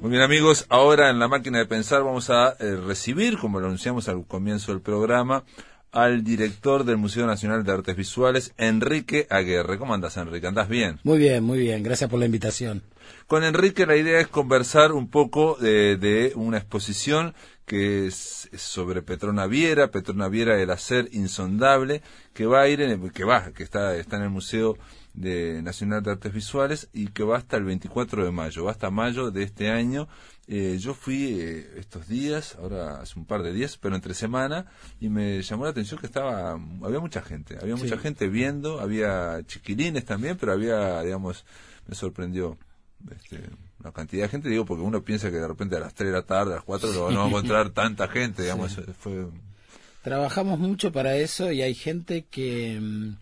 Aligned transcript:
Muy 0.00 0.10
bien 0.10 0.22
amigos, 0.22 0.64
ahora 0.70 1.10
en 1.10 1.18
la 1.18 1.28
máquina 1.28 1.58
de 1.58 1.66
pensar 1.66 2.02
vamos 2.02 2.30
a 2.30 2.56
eh, 2.60 2.76
recibir, 2.76 3.36
como 3.36 3.60
lo 3.60 3.66
anunciamos 3.66 4.08
al 4.08 4.24
comienzo 4.24 4.72
del 4.72 4.80
programa, 4.80 5.44
al 5.90 6.24
director 6.24 6.84
del 6.84 6.96
Museo 6.96 7.26
Nacional 7.26 7.62
de 7.62 7.72
Artes 7.72 7.94
Visuales, 7.94 8.54
Enrique 8.56 9.26
Aguerre. 9.28 9.76
¿Cómo 9.76 9.92
andas, 9.92 10.16
Enrique? 10.16 10.46
¿Andás 10.46 10.70
bien? 10.70 10.98
Muy 11.04 11.18
bien, 11.18 11.44
muy 11.44 11.58
bien. 11.58 11.82
Gracias 11.82 12.08
por 12.08 12.18
la 12.18 12.24
invitación. 12.24 12.82
Con 13.26 13.44
Enrique 13.44 13.86
la 13.86 13.96
idea 13.96 14.20
es 14.20 14.28
conversar 14.28 14.92
un 14.92 15.08
poco 15.08 15.56
de, 15.60 16.32
una 16.34 16.58
exposición 16.58 17.34
que 17.64 18.06
es, 18.06 18.50
sobre 18.56 19.02
Petrona 19.02 19.46
Viera, 19.46 19.90
Petrona 19.90 20.28
Viera 20.28 20.60
el 20.60 20.70
hacer 20.70 21.08
insondable, 21.12 22.02
que 22.34 22.46
va 22.46 22.62
a 22.62 22.68
ir 22.68 22.80
en 22.80 23.10
que 23.10 23.24
va, 23.24 23.52
que 23.52 23.62
está, 23.62 23.96
está 23.96 24.16
en 24.16 24.24
el 24.24 24.30
Museo 24.30 24.76
de 25.14 25.62
Nacional 25.62 26.02
de 26.02 26.10
Artes 26.10 26.32
Visuales 26.32 26.88
y 26.92 27.08
que 27.08 27.22
va 27.22 27.36
hasta 27.36 27.56
el 27.56 27.64
24 27.64 28.24
de 28.24 28.30
mayo, 28.30 28.64
va 28.64 28.70
hasta 28.70 28.90
mayo 28.90 29.30
de 29.30 29.42
este 29.42 29.70
año. 29.70 30.08
Eh, 30.48 30.78
yo 30.80 30.94
fui 30.94 31.38
eh, 31.40 31.74
estos 31.76 32.08
días, 32.08 32.56
ahora 32.56 33.00
hace 33.00 33.18
un 33.18 33.26
par 33.26 33.42
de 33.42 33.52
días, 33.52 33.78
pero 33.78 33.94
entre 33.94 34.14
semana, 34.14 34.66
y 35.00 35.08
me 35.08 35.40
llamó 35.42 35.64
la 35.64 35.70
atención 35.70 36.00
que 36.00 36.06
estaba, 36.06 36.52
había 36.82 37.00
mucha 37.00 37.22
gente, 37.22 37.58
había 37.60 37.76
mucha 37.76 37.98
gente 37.98 38.28
viendo, 38.28 38.80
había 38.80 39.42
chiquilines 39.46 40.04
también, 40.04 40.36
pero 40.38 40.52
había, 40.52 41.00
digamos, 41.02 41.44
me 41.86 41.94
sorprendió 41.94 42.58
este, 43.10 43.40
una 43.80 43.92
cantidad 43.92 44.24
de 44.24 44.28
gente, 44.28 44.48
digo, 44.48 44.64
porque 44.64 44.82
uno 44.82 45.02
piensa 45.02 45.30
que 45.30 45.36
de 45.36 45.48
repente 45.48 45.76
a 45.76 45.80
las 45.80 45.94
3 45.94 46.10
de 46.10 46.16
la 46.16 46.22
tarde, 46.22 46.52
a 46.52 46.56
las 46.56 46.64
4 46.64 47.10
no 47.10 47.18
va 47.18 47.24
a 47.24 47.28
encontrar 47.28 47.70
tanta 47.74 48.08
gente, 48.08 48.42
digamos, 48.42 48.78
fue... 48.98 49.26
Trabajamos 50.02 50.58
mucho 50.58 50.90
para 50.90 51.16
eso 51.16 51.52
y 51.52 51.62
hay 51.62 51.74
gente 51.74 52.24
que 52.28 52.78
mm, 52.80 53.16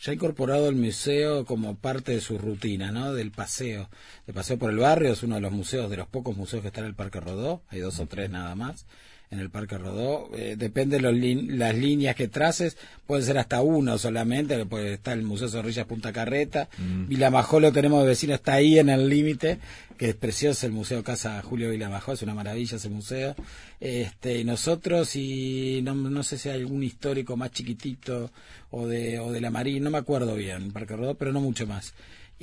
ya 0.00 0.12
ha 0.12 0.14
incorporado 0.14 0.68
el 0.68 0.76
museo 0.76 1.44
como 1.44 1.76
parte 1.76 2.12
de 2.12 2.20
su 2.20 2.38
rutina, 2.38 2.90
¿no? 2.90 3.12
Del 3.12 3.30
paseo. 3.30 3.90
El 4.26 4.32
paseo 4.32 4.58
por 4.58 4.70
el 4.70 4.78
barrio 4.78 5.12
es 5.12 5.22
uno 5.22 5.34
de 5.34 5.42
los 5.42 5.52
museos, 5.52 5.90
de 5.90 5.98
los 5.98 6.08
pocos 6.08 6.36
museos 6.36 6.62
que 6.62 6.68
está 6.68 6.80
en 6.80 6.86
el 6.86 6.94
Parque 6.94 7.20
Rodó, 7.20 7.62
hay 7.68 7.80
dos 7.80 7.98
o 7.98 8.06
tres 8.06 8.30
nada 8.30 8.54
más 8.54 8.86
en 9.32 9.40
el 9.40 9.50
Parque 9.50 9.78
Rodó. 9.78 10.30
Eh, 10.36 10.56
depende 10.58 10.98
de 10.98 11.56
las 11.56 11.74
líneas 11.74 12.14
que 12.14 12.28
traces, 12.28 12.76
puede 13.06 13.22
ser 13.22 13.38
hasta 13.38 13.62
uno 13.62 13.96
solamente, 13.96 14.64
puede 14.66 14.92
está 14.92 15.14
el 15.14 15.22
Museo 15.22 15.48
Zorrilla 15.48 15.86
Punta 15.86 16.12
Carreta. 16.12 16.68
Mm. 16.78 17.08
Vilamajó 17.08 17.58
lo 17.58 17.72
tenemos 17.72 18.02
de 18.02 18.08
vecino, 18.08 18.34
está 18.34 18.54
ahí 18.54 18.78
en 18.78 18.90
el 18.90 19.08
límite, 19.08 19.58
que 19.96 20.10
es 20.10 20.14
precioso 20.14 20.66
el 20.66 20.72
Museo 20.72 21.02
Casa 21.02 21.40
Julio 21.42 21.70
Vilamajó, 21.70 22.12
es 22.12 22.22
una 22.22 22.34
maravilla 22.34 22.76
ese 22.76 22.90
museo. 22.90 23.34
Este, 23.80 24.38
y 24.38 24.44
nosotros, 24.44 25.16
y 25.16 25.80
no, 25.82 25.94
no 25.94 26.22
sé 26.22 26.36
si 26.36 26.50
hay 26.50 26.60
algún 26.60 26.82
histórico 26.82 27.34
más 27.36 27.52
chiquitito 27.52 28.30
o 28.70 28.86
de, 28.86 29.18
o 29.18 29.32
de 29.32 29.40
la 29.40 29.50
Marina, 29.50 29.84
no 29.84 29.90
me 29.90 29.98
acuerdo 29.98 30.34
bien, 30.34 30.72
Parque 30.72 30.94
Rodó, 30.94 31.14
pero 31.14 31.32
no 31.32 31.40
mucho 31.40 31.66
más 31.66 31.94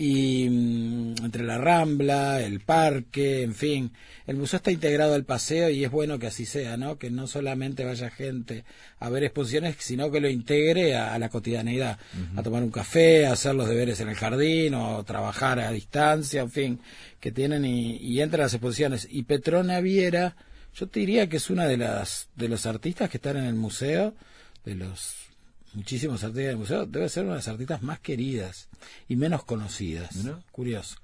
y 0.02 0.50
mm, 0.50 1.26
entre 1.26 1.44
la 1.44 1.58
Rambla, 1.58 2.40
el 2.42 2.62
parque, 2.62 3.44
en 3.44 3.54
fin, 3.54 3.92
el 4.28 4.38
museo 4.38 4.56
está 4.56 4.72
integrado 4.72 5.14
al 5.14 5.26
paseo 5.26 5.70
y 5.70 5.84
es 5.84 5.92
bueno 5.92 6.18
que 6.18 6.28
así 6.28 6.46
sea, 6.46 6.78
¿no? 6.78 6.98
Que 6.98 7.12
no 7.12 7.28
solamente 7.28 7.84
vaya 7.84 8.10
gente 8.10 8.64
a 8.98 9.10
ver 9.10 9.26
exposiciones, 9.26 9.76
sino 9.80 10.10
que 10.10 10.22
lo 10.22 10.30
integre 10.30 10.96
a, 10.96 11.20
la 11.20 11.28
cotidianeidad, 11.28 12.00
a 12.38 12.44
tomar 12.44 12.64
un 12.64 12.72
café, 12.72 13.26
a 13.26 13.34
hacer 13.34 13.56
los 13.56 13.68
deberes 13.68 14.00
en 14.00 14.08
el 14.08 14.16
jardín 14.16 14.74
o 14.74 15.04
trabajar 15.04 15.60
a 15.60 15.70
distancia, 15.72 16.44
en 16.44 16.52
fin, 16.52 16.80
que 17.20 17.34
tienen 17.34 17.66
y, 17.66 17.98
y 17.98 18.22
entran 18.22 18.44
las 18.44 18.54
exposiciones. 18.54 19.06
Y 19.12 19.24
Petrona 19.24 19.82
Viera, 19.82 20.38
yo 20.76 20.88
te 20.88 21.02
diría 21.02 21.28
que 21.28 21.36
es 21.36 21.50
una 21.50 21.68
de 21.68 21.76
las 21.76 22.30
de 22.38 22.48
los 22.48 22.66
artistas 22.66 23.10
que 23.10 23.18
están 23.18 23.36
en 23.36 23.44
el 23.44 23.56
museo, 23.56 24.16
de 24.64 24.76
los 24.76 25.29
muchísimos 25.74 26.24
artistas 26.24 26.48
del 26.48 26.58
museo, 26.58 26.86
debe 26.86 27.10
ser 27.10 27.24
una 27.24 27.34
de 27.34 27.40
las 27.40 27.48
artistas 27.48 27.82
más 27.82 28.00
queridas 28.00 28.70
y 29.08 29.16
menos 29.16 29.44
conocidas. 29.44 30.16
Curioso. 30.52 30.98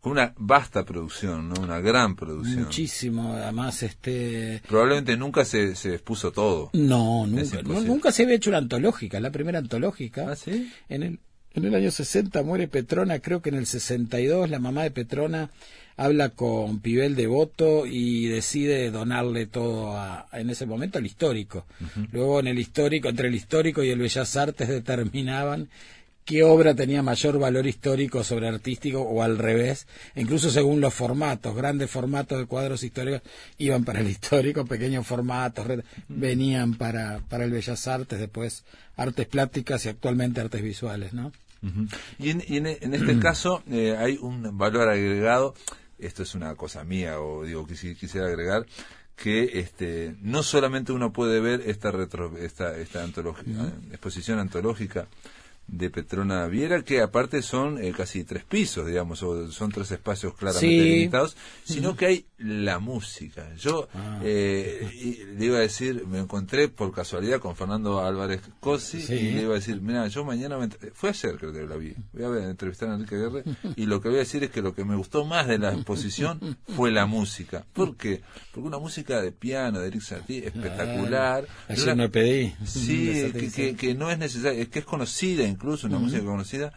Con 0.00 0.12
una 0.12 0.32
vasta 0.36 0.84
producción, 0.84 1.48
¿no? 1.48 1.60
Una 1.60 1.80
gran 1.80 2.14
producción. 2.14 2.64
Muchísimo, 2.64 3.32
además 3.34 3.82
este... 3.82 4.62
Probablemente 4.68 5.16
nunca 5.16 5.44
se, 5.44 5.74
se 5.74 5.94
expuso 5.94 6.30
todo. 6.30 6.70
No, 6.72 7.26
nunca. 7.26 7.62
nunca 7.62 8.12
se 8.12 8.22
había 8.22 8.36
hecho 8.36 8.50
una 8.50 8.58
antológica, 8.58 9.18
la 9.18 9.32
primera 9.32 9.58
antológica. 9.58 10.30
¿Ah, 10.30 10.36
sí? 10.36 10.72
En 10.88 11.02
el, 11.02 11.18
en 11.54 11.64
el 11.64 11.74
año 11.74 11.90
60 11.90 12.42
muere 12.44 12.68
Petrona, 12.68 13.18
creo 13.18 13.42
que 13.42 13.48
en 13.48 13.56
el 13.56 13.66
62 13.66 14.48
la 14.50 14.60
mamá 14.60 14.84
de 14.84 14.92
Petrona 14.92 15.50
habla 15.98 16.30
con 16.30 16.78
Pibel 16.78 17.16
Devoto 17.16 17.84
y 17.84 18.28
decide 18.28 18.90
donarle 18.92 19.46
todo 19.46 19.96
a, 19.96 20.28
en 20.32 20.48
ese 20.48 20.64
momento 20.64 20.98
al 20.98 21.06
histórico. 21.06 21.66
Luego 22.12 22.38
en 22.38 22.46
el 22.46 22.58
histórico, 22.58 23.08
entre 23.08 23.28
el 23.28 23.34
histórico 23.34 23.82
y 23.82 23.90
el 23.90 23.98
Bellas 23.98 24.36
Artes 24.36 24.68
determinaban 24.68 25.68
qué 26.24 26.44
obra 26.44 26.74
tenía 26.74 27.02
mayor 27.02 27.40
valor 27.40 27.66
histórico 27.66 28.22
sobre 28.22 28.46
artístico 28.46 29.00
o 29.00 29.24
al 29.24 29.38
revés, 29.38 29.88
incluso 30.14 30.50
según 30.50 30.80
los 30.80 30.94
formatos, 30.94 31.56
grandes 31.56 31.90
formatos 31.90 32.38
de 32.38 32.46
cuadros 32.46 32.84
históricos 32.84 33.22
iban 33.56 33.84
para 33.84 34.00
el 34.00 34.08
histórico, 34.08 34.66
pequeños 34.66 35.04
formatos 35.04 35.66
venían 36.06 36.74
para, 36.74 37.20
para 37.28 37.44
el 37.44 37.50
Bellas 37.50 37.88
Artes, 37.88 38.20
después 38.20 38.64
artes 38.96 39.26
plásticas 39.26 39.84
y 39.84 39.88
actualmente 39.88 40.40
artes 40.40 40.62
visuales, 40.62 41.12
¿no? 41.12 41.32
Y 42.20 42.30
en, 42.30 42.66
este 42.66 43.18
caso 43.20 43.64
eh, 43.68 43.96
hay 43.98 44.16
un 44.20 44.56
valor 44.56 44.88
agregado 44.88 45.54
esto 45.98 46.22
es 46.22 46.34
una 46.34 46.54
cosa 46.54 46.84
mía 46.84 47.20
o 47.20 47.44
digo 47.44 47.66
que 47.66 47.76
si 47.76 47.94
quisiera 47.94 48.26
agregar 48.26 48.66
que 49.16 49.58
este 49.58 50.16
no 50.20 50.42
solamente 50.42 50.92
uno 50.92 51.12
puede 51.12 51.40
ver 51.40 51.62
esta 51.66 51.90
retro, 51.90 52.36
esta 52.38 52.76
esta 52.78 53.02
antología, 53.02 53.72
exposición 53.90 54.38
antológica 54.38 55.08
de 55.68 55.90
Petrona 55.90 56.46
Viera, 56.46 56.82
que 56.82 57.00
aparte 57.00 57.42
son 57.42 57.82
eh, 57.82 57.92
casi 57.96 58.24
tres 58.24 58.44
pisos, 58.44 58.86
digamos, 58.86 59.22
o 59.22 59.52
son 59.52 59.70
tres 59.70 59.90
espacios 59.90 60.34
claramente 60.34 60.66
limitados, 60.66 61.36
sino 61.64 61.94
que 61.94 62.06
hay 62.06 62.26
la 62.38 62.78
música. 62.78 63.54
Yo 63.56 63.88
ah. 63.94 64.20
eh, 64.24 65.26
le 65.36 65.44
iba 65.44 65.58
a 65.58 65.60
decir, 65.60 66.06
me 66.06 66.18
encontré 66.18 66.68
por 66.68 66.92
casualidad 66.92 67.38
con 67.38 67.54
Fernando 67.54 68.00
Álvarez 68.04 68.40
Cosi 68.60 68.98
y 69.12 69.32
le 69.32 69.42
iba 69.42 69.52
a 69.52 69.56
decir, 69.56 69.80
mira, 69.80 70.08
yo 70.08 70.24
mañana, 70.24 70.56
fue 70.94 71.10
ayer 71.10 71.36
creo 71.36 71.52
que 71.52 71.66
la 71.66 71.76
vi, 71.76 71.94
voy 72.12 72.38
a 72.38 72.48
entrevistar 72.48 72.88
a 72.88 72.94
Enrique 72.94 73.16
Guerre 73.16 73.44
y 73.76 73.86
lo 73.86 74.00
que 74.00 74.08
voy 74.08 74.18
a 74.18 74.20
decir 74.20 74.44
es 74.44 74.50
que 74.50 74.62
lo 74.62 74.74
que 74.74 74.84
me 74.84 74.96
gustó 74.96 75.24
más 75.24 75.46
de 75.46 75.58
la 75.58 75.72
exposición 75.72 76.58
fue 76.76 76.90
la 76.90 77.06
música. 77.06 77.66
¿Por 77.72 77.96
qué? 77.96 78.22
Porque 78.52 78.66
una 78.66 78.78
música 78.78 79.20
de 79.20 79.32
piano, 79.32 79.80
de 79.80 79.88
Eric 79.88 80.02
Satie, 80.02 80.46
espectacular. 80.46 81.46
Eso 81.68 81.94
me 81.94 82.08
pedí. 82.08 82.54
Sí, 82.64 83.32
que, 83.54 83.76
que, 83.76 83.94
no 83.94 84.10
es 84.10 84.18
necesario, 84.18 84.62
es 84.62 84.68
que 84.68 84.78
es 84.78 84.84
conocida 84.84 85.44
incluso, 85.58 85.88
una 85.88 85.98
música 85.98 86.24
conocida, 86.24 86.72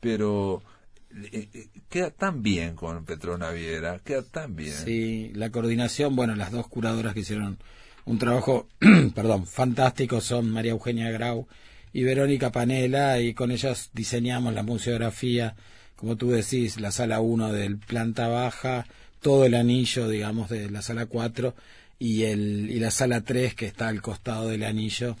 pero 0.00 0.62
eh, 1.10 1.48
eh, 1.52 1.68
queda 1.90 2.10
tan 2.10 2.42
bien 2.42 2.74
con 2.74 3.04
Petrona 3.04 3.50
Viera, 3.50 3.98
queda 3.98 4.22
tan 4.22 4.56
bien. 4.56 4.72
Sí, 4.72 5.30
la 5.34 5.50
coordinación, 5.50 6.16
bueno, 6.16 6.34
las 6.34 6.50
dos 6.50 6.66
curadoras 6.66 7.12
que 7.12 7.20
hicieron 7.20 7.58
un 8.06 8.18
trabajo, 8.18 8.68
perdón, 9.14 9.46
fantástico 9.46 10.22
son 10.22 10.50
María 10.50 10.72
Eugenia 10.72 11.10
Grau 11.10 11.46
y 11.92 12.04
Verónica 12.04 12.50
Panela, 12.50 13.20
y 13.20 13.34
con 13.34 13.50
ellas 13.50 13.90
diseñamos 13.92 14.54
la 14.54 14.62
museografía, 14.62 15.54
como 15.94 16.16
tú 16.16 16.30
decís, 16.30 16.80
la 16.80 16.90
sala 16.90 17.20
1 17.20 17.52
del 17.52 17.76
planta 17.76 18.28
baja, 18.28 18.86
todo 19.20 19.44
el 19.44 19.54
anillo, 19.54 20.08
digamos, 20.08 20.48
de 20.48 20.70
la 20.70 20.80
sala 20.80 21.04
4 21.04 21.54
y, 22.02 22.24
el, 22.24 22.68
y 22.68 22.80
la 22.80 22.90
sala 22.90 23.20
3 23.20 23.54
que 23.54 23.66
está 23.66 23.86
al 23.86 24.02
costado 24.02 24.48
del 24.48 24.64
anillo, 24.64 25.14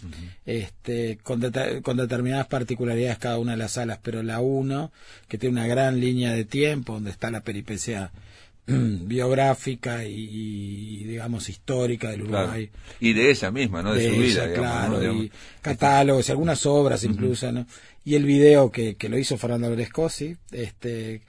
este, 0.44 1.16
con, 1.22 1.40
con, 1.82 1.96
determinadas 1.96 2.48
particularidades 2.48 3.18
cada 3.18 3.38
una 3.38 3.52
de 3.52 3.58
las 3.58 3.72
salas, 3.72 4.00
pero 4.02 4.20
la 4.24 4.40
1, 4.40 4.90
que 5.28 5.38
tiene 5.38 5.60
una 5.60 5.68
gran 5.68 6.00
línea 6.00 6.32
de 6.32 6.44
tiempo, 6.44 6.94
donde 6.94 7.12
está 7.12 7.30
la 7.30 7.44
peripecia 7.44 8.10
biográfica 8.66 10.04
y, 10.04 11.04
digamos 11.04 11.48
histórica 11.48 12.10
del 12.10 12.22
Uruguay. 12.22 12.68
Y 12.98 13.12
de 13.12 13.30
ella 13.30 13.52
misma 13.52 13.82
no 13.84 13.94
de, 13.94 14.10
su 14.10 14.16
vida 14.16 14.52
claro 14.52 15.14
y 15.14 15.30
catálogos 15.60 16.28
y 16.28 16.32
algunas 16.32 16.66
obras 16.66 17.04
incluso 17.04 17.52
¿no? 17.52 17.64
y 18.04 18.16
el 18.16 18.24
video 18.24 18.72
que, 18.72 18.96
que 18.96 19.08
lo 19.08 19.18
hizo 19.18 19.38
Fernando 19.38 19.70
Brescosi 19.70 20.36
este 20.50 21.22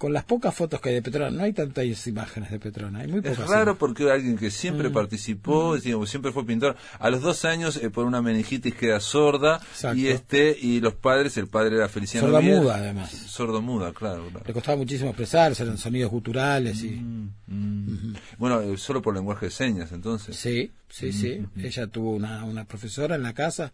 con 0.00 0.14
las 0.14 0.24
pocas 0.24 0.54
fotos 0.54 0.80
que 0.80 0.88
hay 0.88 0.94
de 0.94 1.02
Petrona, 1.02 1.30
no 1.30 1.42
hay 1.42 1.52
tantas 1.52 2.06
imágenes 2.06 2.50
de 2.50 2.58
Petrona, 2.58 3.00
hay 3.00 3.08
muy 3.08 3.20
pocas. 3.20 3.40
Es 3.40 3.46
raro 3.50 3.76
porque 3.76 4.10
alguien 4.10 4.38
que 4.38 4.50
siempre 4.50 4.88
mm. 4.88 4.94
participó, 4.94 5.76
mm. 5.76 6.06
siempre 6.06 6.32
fue 6.32 6.46
pintor, 6.46 6.74
a 6.98 7.10
los 7.10 7.20
dos 7.20 7.44
años 7.44 7.76
eh, 7.76 7.90
por 7.90 8.06
una 8.06 8.22
meningitis 8.22 8.74
queda 8.74 8.98
sorda 8.98 9.60
y 9.94 10.06
este 10.06 10.56
y 10.58 10.80
los 10.80 10.94
padres, 10.94 11.36
el 11.36 11.48
padre 11.48 11.76
era 11.76 11.90
Feliciano 11.90 12.28
Sorda 12.28 12.40
muda 12.40 12.76
además. 12.76 13.10
Sordo 13.10 13.60
muda, 13.60 13.92
claro, 13.92 14.30
Le 14.46 14.54
costaba 14.54 14.78
muchísimo 14.78 15.10
expresarse, 15.10 15.64
eran 15.64 15.76
sonidos 15.76 16.10
guturales 16.10 16.82
y... 16.82 16.92
Mm, 16.92 18.14
bueno, 18.38 18.62
eh, 18.62 18.78
solo 18.78 19.02
por 19.02 19.14
lenguaje 19.14 19.46
de 19.46 19.52
señas 19.52 19.92
entonces. 19.92 20.34
Sí, 20.34 20.72
sí, 20.88 21.12
sí. 21.12 21.44
Ella 21.58 21.88
tuvo 21.88 22.12
una, 22.12 22.44
una 22.44 22.64
profesora 22.64 23.16
en 23.16 23.22
la 23.22 23.34
casa 23.34 23.70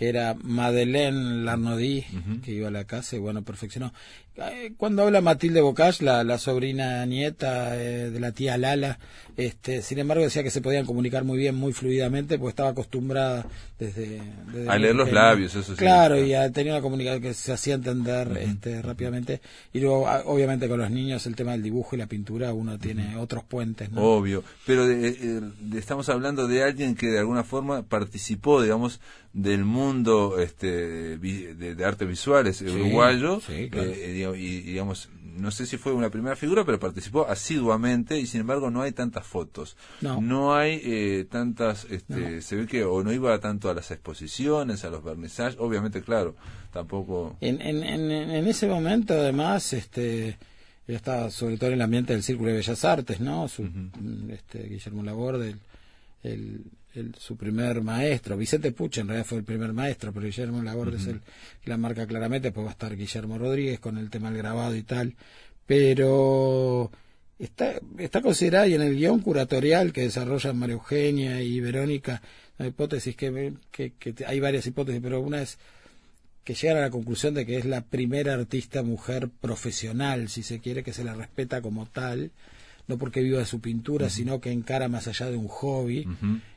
que 0.00 0.08
era 0.08 0.34
Madeleine 0.42 1.44
Larnody, 1.44 2.06
que 2.42 2.52
iba 2.52 2.68
a 2.68 2.70
la 2.70 2.84
casa 2.84 3.16
y 3.16 3.18
bueno, 3.18 3.42
perfeccionó. 3.42 3.92
Eh, 4.40 4.72
cuando 4.76 5.02
habla 5.02 5.20
Matilde 5.20 5.60
Bocage, 5.60 6.04
la, 6.04 6.24
la 6.24 6.38
sobrina 6.38 7.04
nieta 7.04 7.76
eh, 7.76 8.10
de 8.10 8.20
la 8.20 8.32
tía 8.32 8.56
Lala, 8.56 8.98
este, 9.36 9.82
sin 9.82 9.98
embargo 9.98 10.22
decía 10.22 10.42
que 10.42 10.50
se 10.50 10.60
podían 10.60 10.84
comunicar 10.86 11.24
muy 11.24 11.38
bien, 11.38 11.54
muy 11.54 11.72
fluidamente, 11.72 12.38
porque 12.38 12.50
estaba 12.50 12.70
acostumbrada 12.70 13.46
desde... 13.78 14.20
a 14.68 14.78
leer 14.78 14.94
los 14.94 15.10
labios, 15.12 15.54
eso 15.54 15.72
sí. 15.72 15.78
Claro, 15.78 16.22
y 16.22 16.34
a 16.34 16.50
tener 16.50 16.72
una 16.72 16.82
comunicación 16.82 17.22
que 17.22 17.34
se 17.34 17.52
hacía 17.52 17.74
entender 17.74 18.36
este, 18.38 18.82
rápidamente. 18.82 19.40
Y 19.72 19.80
luego, 19.80 20.06
obviamente, 20.26 20.68
con 20.68 20.80
los 20.80 20.90
niños 20.90 21.26
el 21.26 21.36
tema 21.36 21.52
del 21.52 21.62
dibujo 21.62 21.96
y 21.96 21.98
la 21.98 22.06
pintura, 22.06 22.52
uno 22.52 22.78
tiene 22.78 23.16
otros 23.16 23.44
puentes. 23.44 23.90
¿no? 23.90 24.02
Obvio, 24.02 24.44
pero 24.66 24.88
eh, 24.90 25.40
estamos 25.74 26.08
hablando 26.08 26.46
de 26.46 26.62
alguien 26.62 26.94
que 26.94 27.06
de 27.06 27.18
alguna 27.18 27.44
forma 27.44 27.82
participó, 27.82 28.62
digamos, 28.62 29.00
del 29.32 29.64
mundo 29.64 30.40
este, 30.40 31.16
de, 31.16 31.84
arte 31.84 32.04
visuales 32.04 32.60
uruguayo 32.62 33.40
eh, 33.48 33.70
y 34.34 34.60
digamos 34.60 35.08
no 35.22 35.50
sé 35.50 35.66
si 35.66 35.76
fue 35.76 35.92
una 35.92 36.10
primera 36.10 36.36
figura 36.36 36.64
pero 36.64 36.78
participó 36.78 37.26
asiduamente 37.28 38.18
y 38.18 38.26
sin 38.26 38.42
embargo 38.42 38.70
no 38.70 38.82
hay 38.82 38.92
tantas 38.92 39.26
fotos. 39.26 39.76
No, 40.00 40.54
hay 40.54 40.80
eh, 40.84 41.26
tantas 41.30 41.86
este, 41.90 42.42
se 42.42 42.56
ve 42.56 42.66
que 42.66 42.84
o 42.84 43.02
no 43.02 43.12
iba 43.12 43.38
tanto 43.40 43.70
a 43.70 43.74
las 43.74 43.90
exposiciones 43.90 44.84
a 44.84 44.90
los 44.90 45.02
vernizajes 45.02 45.56
obviamente 45.58 46.02
claro 46.02 46.36
tampoco 46.72 47.36
en, 47.40 47.60
en, 47.60 47.82
en, 47.82 48.46
ese 48.46 48.66
momento 48.66 49.14
además 49.14 49.72
este 49.72 50.38
estaba 50.86 51.30
sobre 51.30 51.56
todo 51.56 51.68
en 51.68 51.74
el 51.74 51.82
ambiente 51.82 52.12
del 52.12 52.22
Círculo 52.22 52.50
de 52.50 52.56
Bellas 52.56 52.84
Artes 52.84 53.20
no 53.20 53.48
Su, 53.48 53.68
este, 54.30 54.64
Guillermo 54.64 55.02
Laborde 55.02 55.56
el 56.22 56.64
su 57.18 57.36
primer 57.36 57.82
maestro. 57.82 58.36
Vicente 58.36 58.72
Pucha 58.72 59.00
en 59.00 59.08
realidad 59.08 59.26
fue 59.26 59.38
el 59.38 59.44
primer 59.44 59.72
maestro, 59.72 60.12
pero 60.12 60.26
Guillermo 60.26 60.62
Laborde 60.62 60.96
es 60.96 61.06
el 61.06 61.20
la 61.64 61.76
marca 61.76 62.06
claramente, 62.06 62.52
pues 62.52 62.64
va 62.64 62.70
a 62.70 62.72
estar 62.72 62.96
Guillermo 62.96 63.38
Rodríguez 63.38 63.78
con 63.80 63.98
el 63.98 64.10
tema 64.10 64.30
del 64.30 64.38
grabado 64.38 64.74
y 64.76 64.82
tal. 64.82 65.14
Pero 65.66 66.90
está, 67.38 67.74
está 67.98 68.20
considerada 68.22 68.66
y 68.66 68.74
en 68.74 68.82
el 68.82 68.96
guion 68.96 69.20
curatorial 69.20 69.92
que 69.92 70.02
desarrollan 70.02 70.58
María 70.58 70.74
Eugenia 70.74 71.42
y 71.42 71.60
Verónica, 71.60 72.22
la 72.58 72.66
hipótesis 72.66 73.14
que, 73.16 73.54
que, 73.70 73.92
que 73.92 74.14
hay 74.26 74.40
varias 74.40 74.66
hipótesis, 74.66 75.00
pero 75.02 75.20
una 75.20 75.42
es 75.42 75.58
que 76.44 76.54
llegan 76.54 76.78
a 76.78 76.80
la 76.80 76.90
conclusión 76.90 77.34
de 77.34 77.46
que 77.46 77.58
es 77.58 77.64
la 77.64 77.82
primera 77.82 78.34
artista 78.34 78.82
mujer 78.82 79.28
profesional, 79.28 80.28
si 80.28 80.42
se 80.42 80.58
quiere, 80.58 80.82
que 80.82 80.92
se 80.92 81.04
la 81.04 81.14
respeta 81.14 81.62
como 81.62 81.86
tal 81.86 82.32
no 82.86 82.98
porque 82.98 83.22
viva 83.22 83.38
de 83.38 83.46
su 83.46 83.60
pintura, 83.60 84.10
sino 84.10 84.40
que 84.40 84.50
encara 84.50 84.88
más 84.88 85.06
allá 85.08 85.30
de 85.30 85.36
un 85.36 85.48
hobby. 85.48 86.06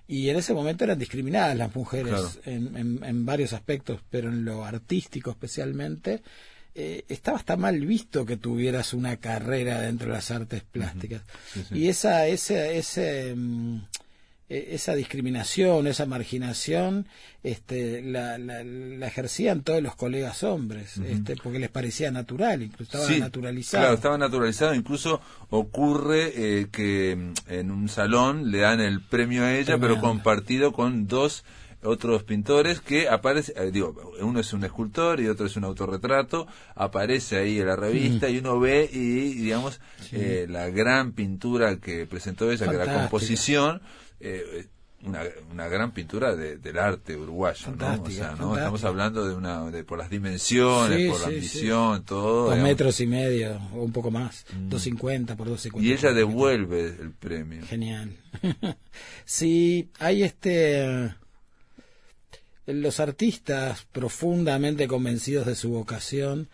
Y 0.08 0.30
en 0.30 0.36
ese 0.36 0.54
momento 0.54 0.84
eran 0.84 1.00
discriminadas 1.00 1.58
las 1.58 1.74
mujeres 1.76 2.40
en, 2.46 3.04
en, 3.04 3.26
varios 3.26 3.54
aspectos, 3.54 4.02
pero 4.10 4.30
en 4.30 4.46
lo 4.46 4.66
artístico 4.66 5.32
especialmente, 5.32 6.22
eh, 6.76 7.06
estaba 7.08 7.38
hasta 7.38 7.56
mal 7.56 7.80
visto 7.86 8.26
que 8.26 8.38
tuvieras 8.38 8.94
una 8.94 9.18
carrera 9.18 9.82
dentro 9.82 10.08
de 10.08 10.14
las 10.14 10.32
artes 10.32 10.64
plásticas. 10.64 11.22
Y 11.72 11.88
esa, 11.88 12.28
ese, 12.28 12.78
ese, 12.78 13.36
e, 14.54 14.76
esa 14.76 14.94
discriminación, 14.94 15.88
esa 15.88 16.06
marginación, 16.06 17.08
este, 17.42 18.04
la, 18.04 18.38
la, 18.38 19.08
ejercían 19.08 19.64
todos 19.64 19.82
los 19.82 19.96
colegas 19.96 20.44
hombres, 20.44 20.98
este, 20.98 21.36
porque 21.38 21.58
les 21.58 21.72
parecía 21.72 22.12
natural, 22.12 22.62
incluso 22.62 22.98
estaba 22.98 23.18
naturalizado. 23.18 23.82
Claro, 23.82 23.96
estaba 23.96 24.18
naturalizado, 24.20 24.76
incluso 24.76 25.22
ocurre 25.50 26.34
eh, 26.36 26.68
que 26.72 27.16
mm, 27.16 27.52
en 27.52 27.72
un 27.72 27.90
salón 27.90 28.52
le 28.52 28.60
dan 28.60 28.80
el 28.80 29.02
premio 29.02 29.44
a 29.44 29.56
ella, 29.56 29.80
pero 29.80 30.00
compartido 30.00 30.72
con 30.72 31.08
dos 31.08 31.44
otros 31.84 32.24
pintores 32.24 32.80
que 32.80 33.10
aparece, 33.10 33.54
eh, 33.58 33.72
digo, 33.72 34.14
uno 34.22 34.40
es 34.40 34.54
un 34.54 34.64
escultor 34.64 35.20
y 35.20 35.28
otro 35.28 35.46
es 35.48 35.56
un 35.58 35.64
autorretrato, 35.64 36.48
aparece 36.76 37.38
ahí 37.38 37.60
en 37.60 37.68
la 37.68 37.76
revista 37.76 38.30
y 38.30 38.38
uno 38.38 38.60
ve 38.60 38.90
y, 38.92 39.34
digamos, 39.34 39.82
eh, 40.12 40.46
la 40.48 40.70
gran 40.70 41.12
pintura 41.12 41.78
que 41.78 42.06
presentó 42.06 42.52
ella, 42.52 42.68
que 42.68 42.76
era 42.76 42.94
composición, 42.94 43.82
eh, 44.20 44.68
una, 45.06 45.22
una, 45.52 45.68
gran 45.68 45.92
pintura 45.92 46.36
del 46.36 46.78
arte 46.78 47.18
uruguayo, 47.18 47.76
¿no? 47.76 48.04
O 48.04 48.10
sea, 48.10 48.36
¿no? 48.36 48.56
Estamos 48.56 48.84
hablando 48.86 49.28
de 49.28 49.36
una, 49.36 49.70
de, 49.70 49.84
por 49.84 49.98
las 49.98 50.10
dimensiones, 50.10 51.12
por 51.12 51.20
la 51.20 51.28
ambición, 51.28 52.06
todo. 52.06 52.50
Dos 52.50 52.60
metros 52.60 53.00
y 53.02 53.08
medio, 53.08 53.60
o 53.74 53.84
un 53.84 53.92
poco 53.92 54.12
más, 54.12 54.46
mm. 54.54 54.70
dos 54.70 54.82
cincuenta 54.82 55.36
por 55.36 55.50
dos 55.50 55.62
cincuenta. 55.62 55.88
Y 55.88 55.92
ella 55.92 56.14
devuelve 56.14 56.88
el 56.88 57.12
premio. 57.12 57.66
Genial. 57.66 58.16
sí, 59.26 59.90
hay 60.00 60.24
este, 60.24 61.14
los 62.66 63.00
artistas 63.00 63.86
profundamente 63.92 64.88
convencidos 64.88 65.46
de 65.46 65.56
su 65.56 65.70
vocación, 65.72 66.48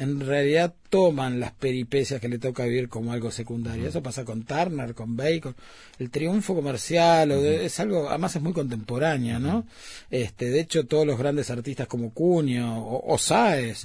en 0.00 0.18
realidad 0.18 0.74
toman 0.88 1.40
las 1.40 1.52
peripecias 1.52 2.22
que 2.22 2.28
le 2.28 2.38
toca 2.38 2.64
vivir 2.64 2.88
como 2.88 3.12
algo 3.12 3.30
secundario. 3.30 3.86
Eso 3.86 4.02
pasa 4.02 4.24
con 4.24 4.44
Turner, 4.44 4.94
con 4.94 5.14
Bacon. 5.14 5.54
El 5.98 6.10
triunfo 6.10 6.54
comercial 6.54 7.30
es 7.32 7.78
algo, 7.80 8.08
además 8.08 8.34
es 8.34 8.40
muy 8.40 8.54
contemporáneo, 8.54 9.38
¿no? 9.38 9.66
Este, 10.10 10.48
de 10.48 10.60
hecho, 10.60 10.86
todos 10.86 11.06
los 11.06 11.18
grandes 11.18 11.50
artistas 11.50 11.86
como 11.86 12.14
Cuño 12.14 12.82
o, 12.82 13.18
Sáez 13.18 13.84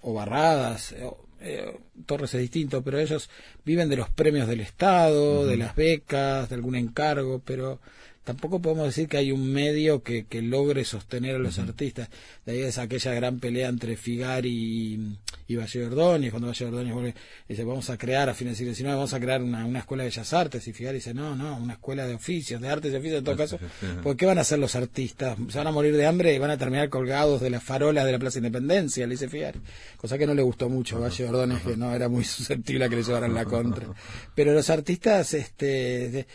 o 0.00 0.12
Barradas, 0.12 0.96
eh, 1.40 1.78
Torres 2.06 2.34
es 2.34 2.40
distinto, 2.40 2.82
pero 2.82 2.98
ellos 2.98 3.30
viven 3.64 3.88
de 3.88 3.96
los 3.96 4.10
premios 4.10 4.48
del 4.48 4.62
Estado, 4.62 5.46
de 5.46 5.56
las 5.56 5.76
becas, 5.76 6.48
de 6.48 6.56
algún 6.56 6.74
encargo, 6.74 7.40
pero 7.44 7.78
tampoco 8.24 8.60
podemos 8.60 8.86
decir 8.86 9.08
que 9.08 9.16
hay 9.16 9.32
un 9.32 9.52
medio 9.52 10.02
que, 10.02 10.24
que 10.26 10.42
logre 10.42 10.84
sostener 10.84 11.36
a 11.36 11.38
los 11.38 11.58
artistas. 11.58 12.08
De 12.46 12.52
ahí 12.52 12.60
es 12.60 12.78
aquella 12.78 13.12
gran 13.14 13.40
pelea 13.40 13.68
entre 13.68 13.96
Figari 13.96 14.50
y, 14.50 15.18
y 15.48 15.56
Valle 15.56 15.86
Ordóñez, 15.86 16.30
cuando 16.30 16.48
Valle 16.48 16.66
Ordóñez 16.66 16.94
vuelve, 16.94 17.14
dice, 17.48 17.64
vamos 17.64 17.90
a 17.90 17.98
crear 17.98 18.28
a 18.28 18.34
fines 18.34 18.58
del 18.58 18.74
siglo 18.74 18.74
XIX, 18.74 18.96
vamos 18.96 19.14
a 19.14 19.20
crear 19.20 19.42
una, 19.42 19.64
una 19.66 19.80
escuela 19.80 20.04
de 20.04 20.10
bellas 20.10 20.32
artes, 20.32 20.66
y 20.68 20.72
Figari 20.72 20.96
dice, 20.98 21.14
no, 21.14 21.34
no, 21.34 21.56
una 21.56 21.74
escuela 21.74 22.06
de 22.06 22.14
oficios, 22.14 22.60
de 22.60 22.68
artes 22.68 22.92
y 22.92 22.96
oficios 22.96 23.18
en 23.18 23.24
todo 23.24 23.36
caso, 23.36 23.58
porque 24.02 24.18
¿qué 24.18 24.26
van 24.26 24.38
a 24.38 24.42
hacer 24.42 24.58
los 24.58 24.74
artistas? 24.76 25.36
Se 25.48 25.58
van 25.58 25.66
a 25.66 25.72
morir 25.72 25.96
de 25.96 26.06
hambre 26.06 26.34
y 26.34 26.38
van 26.38 26.50
a 26.50 26.58
terminar 26.58 26.88
colgados 26.88 27.40
de 27.40 27.50
las 27.50 27.62
farolas 27.62 28.04
de 28.04 28.12
la 28.12 28.18
Plaza 28.18 28.38
Independencia, 28.38 29.06
le 29.06 29.14
dice 29.14 29.28
Figari. 29.28 29.60
Cosa 29.96 30.16
que 30.16 30.26
no 30.26 30.34
le 30.34 30.42
gustó 30.42 30.68
mucho 30.68 30.96
a 30.96 31.00
Valle 31.00 31.28
Ordóñez, 31.28 31.62
que 31.62 31.76
no 31.76 31.92
era 31.94 32.08
muy 32.08 32.24
susceptible 32.24 32.84
a 32.84 32.88
que 32.88 32.96
le 32.96 33.02
llevaran 33.02 33.34
la 33.34 33.44
contra. 33.52 33.88
Pero 34.34 34.52
los 34.52 34.70
artistas, 34.70 35.34
este, 35.34 35.66
de 36.10 36.26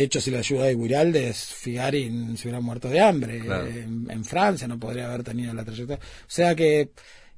hecho, 0.00 0.20
si 0.20 0.30
la 0.30 0.38
ayuda 0.38 0.64
de 0.64 0.76
Guiraldes, 0.76 1.46
Figari 1.54 2.04
se 2.36 2.48
hubiera 2.48 2.60
muerto 2.60 2.88
de 2.88 3.00
hambre. 3.00 3.38
En, 3.38 4.24
Francia 4.24 4.66
no 4.68 4.78
podría 4.78 5.06
haber 5.06 5.24
tenido 5.24 5.52
la 5.52 5.64
trayectoria. 5.64 6.02
O 6.02 6.30
sea 6.30 6.54
que 6.54 6.90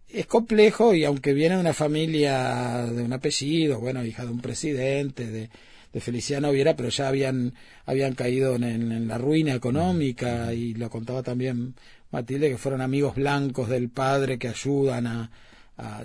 es 0.09 0.27
complejo 0.27 0.95
y 0.95 1.05
aunque 1.05 1.33
viene 1.33 1.57
de 1.57 1.61
una 1.61 1.73
familia 1.73 2.87
de 2.87 3.03
un 3.03 3.13
apellido, 3.13 3.81
bueno, 3.81 4.05
hija 4.05 4.25
de 4.25 4.31
un 4.31 4.41
presidente, 4.41 5.27
de, 5.27 5.51
de 5.93 6.01
Feliciano 6.01 6.53
Viera, 6.53 6.77
pero 6.77 6.89
ya 6.89 7.09
habían, 7.09 7.55
habían 7.87 8.15
caído 8.15 8.57
en, 8.57 9.09
la 9.09 9.17
ruina 9.19 9.55
económica 9.55 10.53
y 10.53 10.75
lo 10.75 10.91
contaba 10.91 11.23
también 11.23 11.75
Matilde, 12.11 12.51
que 12.51 12.59
fueron 12.59 12.81
amigos 12.81 13.15
blancos 13.15 13.69
del 13.69 13.89
padre 13.89 14.39
que 14.39 14.49
ayudan 14.49 15.07
a, 15.07 15.31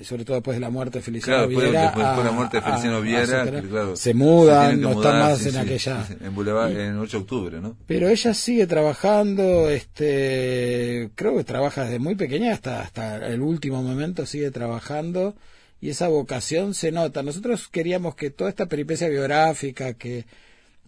sobre 0.04 0.26
todo 0.26 0.36
después 0.36 0.58
de 0.58 0.62
la 0.62 0.70
muerte 0.70 1.00
de 1.00 1.04
Feliciano 1.04 1.48
claro, 1.48 1.62
Viera. 1.62 1.82
Después, 1.84 2.18
de 2.18 2.24
la 2.24 2.32
muerte 2.32 2.58
de 2.58 2.64
Feliciano 2.64 3.02
Viera, 3.02 3.96
se 3.96 4.14
mudan, 4.14 4.82
no 4.82 4.92
están 4.92 5.20
más 5.20 5.46
en 5.46 5.58
aquella. 5.58 6.08
en 6.20 6.36
Boulevard, 6.36 6.72
en 6.72 6.98
8 6.98 7.18
de 7.18 7.22
octubre, 7.22 7.62
¿no? 7.62 7.78
Pero 7.86 8.10
ella 8.10 8.34
sigue 8.34 8.66
trabajando, 8.66 9.70
este, 9.70 11.12
creo 11.16 11.38
que 11.38 11.44
trabaja 11.44 11.84
desde 11.84 12.00
muy 12.00 12.16
pequeña 12.16 12.54
hasta, 12.54 12.82
hasta 12.82 13.28
el 13.28 13.42
último 13.42 13.84
momento, 13.84 14.26
sigue 14.26 14.52
trabajando 14.52 15.36
y 15.82 15.90
esa 15.90 16.08
vocación 16.08 16.74
se 16.74 16.92
nota. 16.92 17.22
Nosotros 17.24 17.68
queríamos 17.68 18.16
que 18.16 18.32
toda 18.32 18.50
esta 18.50 18.66
peripecia 18.66 19.08
biográfica 19.08 19.94
que 19.94 20.26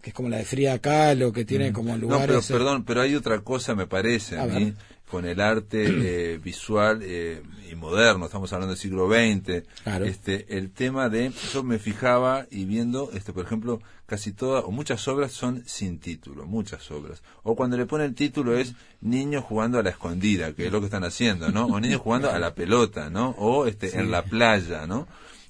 que 0.01 0.09
es 0.09 0.13
como 0.13 0.29
la 0.29 0.37
de 0.37 0.45
Frida 0.45 0.79
Kahlo, 0.79 1.31
que 1.31 1.45
tiene 1.45 1.71
como 1.71 1.95
lugares... 1.95 2.27
No, 2.27 2.41
pero 2.41 2.59
perdón, 2.59 2.83
pero 2.83 3.01
hay 3.01 3.15
otra 3.15 3.41
cosa, 3.41 3.75
me 3.75 3.87
parece, 3.87 4.37
a, 4.37 4.45
mí, 4.45 4.73
con 5.11 5.25
el 5.25 5.41
arte 5.41 5.83
eh, 6.33 6.37
visual 6.37 7.01
eh, 7.03 7.43
y 7.69 7.75
moderno, 7.75 8.25
estamos 8.25 8.51
hablando 8.53 8.73
del 8.73 8.81
siglo 8.81 9.09
XX, 9.09 9.63
este, 10.05 10.57
el 10.57 10.71
tema 10.71 11.09
de, 11.09 11.31
yo 11.53 11.63
me 11.63 11.77
fijaba 11.77 12.47
y 12.49 12.63
viendo, 12.65 13.11
este, 13.13 13.33
por 13.33 13.45
ejemplo, 13.45 13.81
casi 14.05 14.31
todas 14.31 14.63
o 14.65 14.71
muchas 14.71 15.05
obras 15.07 15.31
son 15.31 15.63
sin 15.65 15.99
título, 15.99 16.45
muchas 16.45 16.89
obras. 16.91 17.21
O 17.43 17.55
cuando 17.55 17.77
le 17.77 17.85
pone 17.85 18.05
el 18.05 18.15
título 18.15 18.57
es 18.57 18.73
niños 19.01 19.43
jugando 19.43 19.79
a 19.79 19.83
la 19.83 19.89
escondida, 19.89 20.53
que 20.53 20.67
es 20.67 20.71
lo 20.71 20.79
que 20.79 20.85
están 20.85 21.03
haciendo, 21.03 21.49
¿no? 21.49 21.65
O 21.65 21.79
niños 21.79 22.01
jugando 22.01 22.29
a 22.29 22.39
la 22.39 22.53
pelota, 22.53 23.09
¿no? 23.09 23.29
O 23.37 23.67
este, 23.67 23.97
en 23.99 24.11
la 24.11 24.23
playa, 24.23 24.87
¿no? 24.87 25.07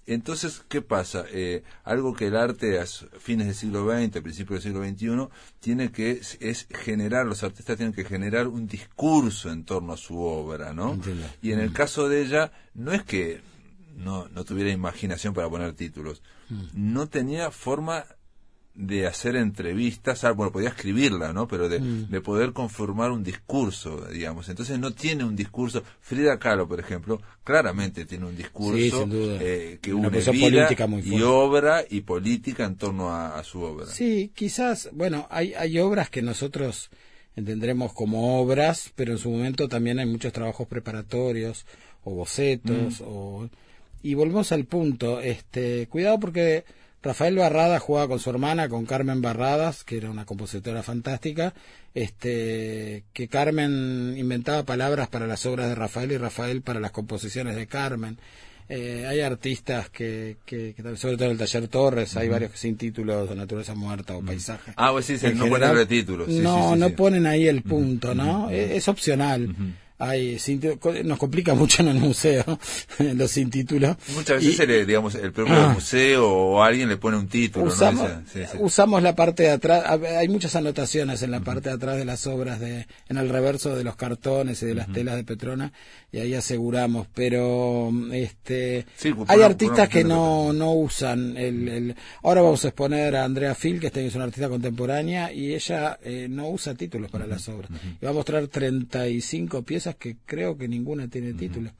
Entonces, 0.07 0.63
¿qué 0.67 0.81
pasa? 0.81 1.25
Eh, 1.31 1.63
algo 1.83 2.15
que 2.15 2.27
el 2.27 2.35
arte 2.35 2.79
a 2.79 2.85
fines 2.85 3.47
del 3.47 3.55
siglo 3.55 3.85
XX, 3.85 4.21
principios 4.21 4.63
del 4.63 4.73
siglo 4.73 4.83
XXI, 4.83 5.29
tiene 5.59 5.91
que 5.91 6.21
es, 6.39 6.67
generar, 6.69 7.25
los 7.25 7.43
artistas 7.43 7.77
tienen 7.77 7.93
que 7.93 8.03
generar 8.03 8.47
un 8.47 8.67
discurso 8.67 9.51
en 9.51 9.63
torno 9.63 9.93
a 9.93 9.97
su 9.97 10.19
obra, 10.19 10.73
¿no? 10.73 10.99
Y 11.41 11.51
en 11.51 11.59
el 11.59 11.69
mm. 11.69 11.73
caso 11.73 12.09
de 12.09 12.21
ella, 12.21 12.51
no 12.73 12.91
es 12.91 13.03
que 13.03 13.41
no, 13.95 14.27
no 14.29 14.43
tuviera 14.43 14.71
imaginación 14.71 15.33
para 15.33 15.49
poner 15.49 15.73
títulos, 15.73 16.23
mm. 16.49 16.65
no 16.73 17.07
tenía 17.07 17.51
forma 17.51 18.05
de 18.73 19.05
hacer 19.05 19.35
entrevistas, 19.35 20.23
ah, 20.23 20.31
bueno, 20.31 20.51
podía 20.51 20.69
escribirla, 20.69 21.33
¿no? 21.33 21.47
Pero 21.47 21.67
de, 21.67 21.79
Mm. 21.79 22.09
de 22.09 22.21
poder 22.21 22.53
conformar 22.53 23.11
un 23.11 23.23
discurso, 23.23 24.05
digamos. 24.11 24.47
Entonces 24.47 24.79
no 24.79 24.91
tiene 24.91 25.23
un 25.25 25.35
discurso. 25.35 25.83
Frida 25.99 26.39
Kahlo, 26.39 26.67
por 26.67 26.79
ejemplo, 26.79 27.21
claramente 27.43 28.05
tiene 28.05 28.25
un 28.27 28.37
discurso 28.37 29.05
Sí, 29.05 29.37
eh, 29.41 29.79
que 29.81 29.93
Una 29.93 30.07
une 30.07 30.19
vida 30.31 30.69
y 31.03 31.21
obra 31.21 31.83
y 31.89 32.01
política 32.01 32.63
en 32.65 32.75
torno 32.77 33.09
a, 33.09 33.37
a 33.37 33.43
su 33.43 33.61
obra. 33.61 33.87
Sí, 33.87 34.31
quizás, 34.33 34.89
bueno, 34.93 35.27
hay, 35.29 35.53
hay 35.53 35.77
obras 35.79 36.09
que 36.09 36.21
nosotros 36.21 36.89
entendremos 37.35 37.93
como 37.93 38.39
obras, 38.41 38.91
pero 38.95 39.11
en 39.11 39.17
su 39.17 39.29
momento 39.29 39.67
también 39.67 39.99
hay 39.99 40.05
muchos 40.05 40.31
trabajos 40.33 40.67
preparatorios 40.67 41.65
o 42.03 42.13
bocetos 42.15 43.01
o 43.05 43.49
y 44.03 44.15
volvemos 44.15 44.51
al 44.51 44.65
punto, 44.65 45.21
este, 45.21 45.87
cuidado 45.87 46.19
porque 46.19 46.63
Rafael 47.03 47.35
Barrada 47.35 47.79
jugaba 47.79 48.07
con 48.07 48.19
su 48.19 48.29
hermana, 48.29 48.69
con 48.69 48.85
Carmen 48.85 49.21
Barradas, 49.21 49.83
que 49.83 49.97
era 49.97 50.11
una 50.11 50.25
compositora 50.25 50.83
fantástica, 50.83 51.53
este, 51.95 53.03
que 53.11 53.27
Carmen 53.27 54.15
inventaba 54.17 54.63
palabras 54.63 55.07
para 55.07 55.25
las 55.25 55.45
obras 55.45 55.67
de 55.67 55.75
Rafael 55.75 56.11
y 56.11 56.17
Rafael 56.17 56.61
para 56.61 56.79
las 56.79 56.91
composiciones 56.91 57.55
de 57.55 57.65
Carmen. 57.65 58.17
Eh, 58.69 59.05
hay 59.05 59.19
artistas 59.19 59.89
que, 59.89 60.37
que, 60.45 60.73
que, 60.73 60.95
sobre 60.95 61.17
todo 61.17 61.25
en 61.25 61.31
el 61.31 61.37
taller 61.37 61.67
Torres, 61.67 62.15
hay 62.15 62.29
varios 62.29 62.51
sin 62.53 62.77
títulos 62.77 63.27
de 63.27 63.35
naturaleza 63.35 63.73
muerta 63.73 64.15
o 64.15 64.21
paisaje. 64.21 64.71
Ah, 64.77 64.91
pues 64.91 65.07
sí, 65.07 65.13
no 65.13 65.19
general, 65.19 65.49
ponerle 65.49 65.85
títulos. 65.87 66.27
Sí, 66.27 66.39
no, 66.39 66.55
sí, 66.55 66.73
sí, 66.73 66.79
no 66.79 66.87
sí. 66.87 66.93
ponen 66.93 67.25
ahí 67.25 67.47
el 67.47 67.63
punto, 67.63 68.15
¿no? 68.15 68.49
Es, 68.49 68.71
es 68.71 68.87
opcional. 68.87 69.53
Hay 70.03 70.37
nos 71.03 71.17
complica 71.19 71.53
mucho 71.61 71.81
en 71.83 71.89
el 71.89 71.95
museo 71.99 72.43
los 72.99 73.29
sin 73.31 73.49
títulos. 73.49 73.95
Muchas 74.15 74.43
veces 74.43 74.59
Y- 74.59 74.67
le, 74.67 74.85
digamos, 74.85 75.15
el 75.15 75.31
propio 75.31 75.53
Ah. 75.55 75.69
museo 75.73 76.27
o 76.27 76.63
alguien 76.63 76.89
le 76.89 76.97
pone 76.97 77.17
un 77.17 77.27
título, 77.27 77.67
usamos, 77.67 78.09
¿no? 78.09 78.21
Ese- 78.25 78.45
sí, 78.47 78.51
sí. 78.53 78.57
usamos 78.59 79.03
la 79.03 79.15
parte 79.15 79.43
de 79.43 79.51
atrás, 79.51 79.83
hay 80.17 80.27
muchas 80.27 80.55
anotaciones 80.55 81.21
en 81.21 81.31
la 81.31 81.39
parte 81.41 81.69
de 81.69 81.75
atrás 81.75 81.97
de 81.97 82.05
las 82.05 82.25
obras, 82.27 82.59
de, 82.59 82.87
en 83.09 83.17
el 83.17 83.29
reverso 83.29 83.75
de 83.75 83.83
los 83.83 83.95
cartones 83.95 84.61
y 84.63 84.65
de 84.65 84.73
las 84.75 84.91
telas 84.91 85.15
de 85.15 85.23
Petrona, 85.23 85.71
y 86.11 86.17
ahí 86.19 86.33
aseguramos, 86.33 87.07
pero 87.13 87.91
este 88.11 88.85
Sí, 88.97 89.13
por 89.13 89.29
hay 89.29 89.37
una- 89.37 89.45
artistas 89.45 89.77
una 89.77 89.87
que 89.89 90.03
no, 90.03 90.51
no 90.53 90.73
usan 90.73 91.37
el, 91.37 91.67
el- 91.67 91.95
Ahora 92.23 92.41
vamos 92.41 92.63
a 92.65 92.69
exponer 92.69 93.15
a 93.15 93.23
Andrea 93.23 93.53
Phil, 93.55 93.79
que 93.79 93.91
es 93.93 94.15
una 94.15 94.23
artista 94.25 94.49
contemporánea, 94.49 95.31
y 95.31 95.53
ella 95.53 95.99
eh, 96.03 96.27
no 96.29 96.49
usa 96.49 96.73
títulos 96.75 97.11
para 97.11 97.27
las 97.27 97.47
obras. 97.49 97.69
Y 98.01 98.05
va 98.05 98.11
a 98.11 98.13
mostrar 98.13 98.47
35 98.47 99.61
piezas 99.63 99.90
que 99.95 100.17
creo 100.25 100.57
que 100.57 100.67
ninguna 100.67 101.07
tiene 101.07 101.33
título. 101.33 101.71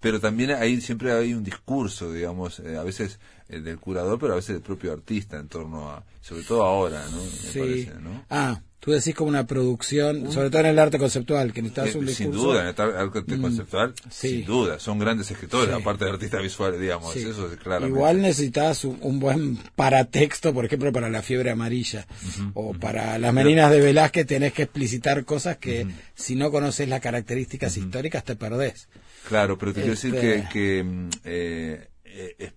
Pero 0.00 0.20
también 0.20 0.50
ahí 0.52 0.80
siempre 0.80 1.12
hay 1.12 1.34
un 1.34 1.44
discurso, 1.44 2.12
digamos, 2.12 2.60
eh, 2.60 2.76
a 2.76 2.82
veces 2.82 3.18
del 3.60 3.78
curador, 3.78 4.18
pero 4.18 4.32
a 4.32 4.36
veces 4.36 4.54
del 4.54 4.62
propio 4.62 4.92
artista 4.92 5.38
en 5.38 5.48
torno 5.48 5.90
a, 5.90 6.04
sobre 6.20 6.42
todo 6.44 6.62
ahora, 6.64 7.04
¿no? 7.10 7.22
Me 7.22 7.30
Sí. 7.30 7.58
parece, 7.58 7.94
¿no? 8.00 8.24
Ah, 8.30 8.62
tú 8.80 8.90
decís 8.90 9.14
como 9.14 9.28
una 9.28 9.46
producción, 9.46 10.32
sobre 10.32 10.50
todo 10.50 10.60
en 10.62 10.66
el 10.66 10.78
arte 10.80 10.98
conceptual, 10.98 11.52
que 11.52 11.62
necesitas 11.62 11.94
Eh, 11.94 11.98
un 11.98 12.08
sin 12.08 12.30
discurso. 12.32 12.42
duda, 12.52 12.62
en 12.62 12.74
el 12.74 12.96
arte 12.98 13.38
conceptual, 13.40 13.94
sí. 14.10 14.28
sin 14.28 14.44
duda, 14.44 14.80
son 14.80 14.98
grandes 14.98 15.30
escritores, 15.30 15.72
Sí. 15.74 15.80
aparte 15.80 16.04
de 16.04 16.10
artistas 16.10 16.42
visuales, 16.42 16.80
digamos, 16.80 17.14
eso 17.14 17.52
es 17.52 17.58
claramente. 17.58 17.96
Igual 17.96 18.20
necesitas 18.22 18.84
un, 18.84 18.98
un 19.02 19.20
buen 19.20 19.56
paratexto, 19.76 20.52
por 20.52 20.64
ejemplo, 20.64 20.90
para 20.92 21.08
la 21.10 21.22
fiebre 21.22 21.50
amarilla. 21.50 22.06
o 22.54 22.72
para 22.74 23.18
las 23.18 23.32
meninas 23.32 23.70
de 23.70 23.80
Velázquez 23.80 24.26
tenés 24.26 24.52
que 24.52 24.62
explicitar 24.62 25.24
cosas 25.24 25.58
que 25.58 25.86
si 26.14 26.34
no 26.34 26.50
conoces 26.50 26.88
las 26.88 27.00
características 27.00 27.76
históricas 27.76 28.24
te 28.24 28.34
perdés. 28.36 28.88
Claro, 29.28 29.56
pero 29.58 29.72
te 29.72 29.80
quiero 29.82 29.94
decir 29.94 30.12
que, 30.12 30.34
Este- 30.36 30.48
que 30.52 30.82
mm, 30.84 31.08
eh, 31.24 31.88
eh, 32.04 32.52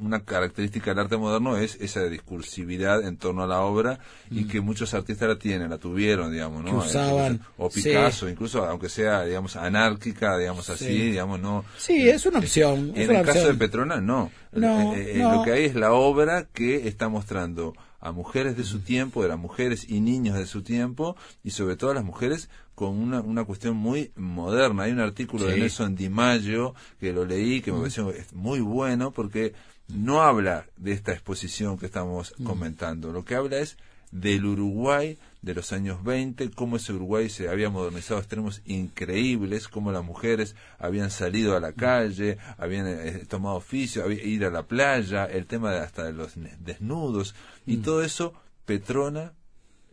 una 0.00 0.24
característica 0.24 0.90
del 0.90 1.00
arte 1.00 1.16
moderno 1.16 1.56
es 1.56 1.76
esa 1.80 2.02
discursividad 2.04 3.06
en 3.06 3.16
torno 3.16 3.42
a 3.42 3.46
la 3.46 3.60
obra 3.60 3.98
y 4.30 4.44
que 4.46 4.60
muchos 4.60 4.94
artistas 4.94 5.28
la 5.28 5.38
tienen, 5.38 5.70
la 5.70 5.78
tuvieron, 5.78 6.32
digamos, 6.32 6.64
¿no? 6.64 6.72
Mm. 6.72 6.80
Que 6.80 6.86
usaban, 6.88 7.40
o 7.58 7.70
sí. 7.70 7.82
Picasso, 7.82 8.28
incluso 8.28 8.64
aunque 8.64 8.88
sea, 8.88 9.24
digamos, 9.24 9.56
anárquica, 9.56 10.38
digamos 10.38 10.68
así, 10.70 10.86
Sí. 10.86 11.10
digamos, 11.10 11.40
no. 11.40 11.64
Sí, 11.78 12.08
es 12.08 12.24
una 12.26 12.38
opción. 12.38 12.92
es 12.94 13.04
En 13.04 13.10
una 13.10 13.20
el 13.20 13.26
caso 13.26 13.38
de 13.40 13.44
opción. 13.44 13.58
Petrona, 13.58 14.00
no. 14.00 14.30
No, 14.52 14.94
Eh, 14.94 15.12
eh, 15.16 15.18
no. 15.18 15.36
Lo 15.36 15.42
que 15.44 15.52
hay 15.52 15.64
es 15.64 15.74
la 15.74 15.92
obra 15.92 16.46
que 16.52 16.88
está 16.88 17.08
mostrando 17.08 17.74
a 18.00 18.12
mujeres 18.12 18.56
de 18.56 18.64
su 18.64 18.80
tiempo, 18.80 19.22
de 19.22 19.28
las 19.28 19.38
mujeres 19.38 19.84
y 19.88 20.00
niños 20.00 20.36
de 20.38 20.46
su 20.46 20.62
tiempo, 20.62 21.16
y 21.44 21.50
sobre 21.50 21.76
todo 21.76 21.90
a 21.90 21.94
las 21.94 22.04
mujeres 22.04 22.48
con 22.74 22.96
una, 22.96 23.20
una 23.20 23.44
cuestión 23.44 23.76
muy 23.76 24.10
moderna. 24.16 24.84
Hay 24.84 24.92
un 24.92 25.00
artículo 25.00 25.44
de. 25.44 25.56
Nelson 25.58 25.94
Di 25.96 26.08
Maggio 26.08 26.74
que 26.98 27.12
lo 27.12 27.26
leí, 27.26 27.60
que 27.60 27.72
me 27.72 27.78
pareció 27.80 28.08
es 28.10 28.32
muy 28.32 28.60
bueno, 28.60 29.10
porque 29.10 29.52
no 29.90 30.22
habla 30.22 30.66
de 30.76 30.92
esta 30.92 31.12
exposición 31.12 31.78
que 31.78 31.86
estamos 31.86 32.34
comentando. 32.44 33.12
Lo 33.12 33.24
que 33.24 33.34
habla 33.34 33.58
es 33.58 33.76
del 34.10 34.44
Uruguay 34.44 35.18
de 35.42 35.54
los 35.54 35.72
años 35.72 36.04
20, 36.04 36.50
cómo 36.50 36.76
ese 36.76 36.92
Uruguay 36.92 37.30
se 37.30 37.48
había 37.48 37.70
modernizado. 37.70 38.18
A 38.18 38.22
extremos 38.22 38.60
increíbles, 38.66 39.68
cómo 39.68 39.92
las 39.92 40.04
mujeres 40.04 40.54
habían 40.78 41.10
salido 41.10 41.56
a 41.56 41.60
la 41.60 41.72
calle, 41.72 42.38
habían 42.58 42.86
eh, 42.86 43.24
tomado 43.28 43.56
oficio, 43.56 44.04
había, 44.04 44.22
ir 44.22 44.44
a 44.44 44.50
la 44.50 44.64
playa, 44.64 45.24
el 45.24 45.46
tema 45.46 45.72
de 45.72 45.78
hasta 45.78 46.04
de 46.04 46.12
los 46.12 46.34
desnudos, 46.60 47.34
y 47.66 47.78
todo 47.78 48.02
eso 48.02 48.34
Petrona, 48.66 49.32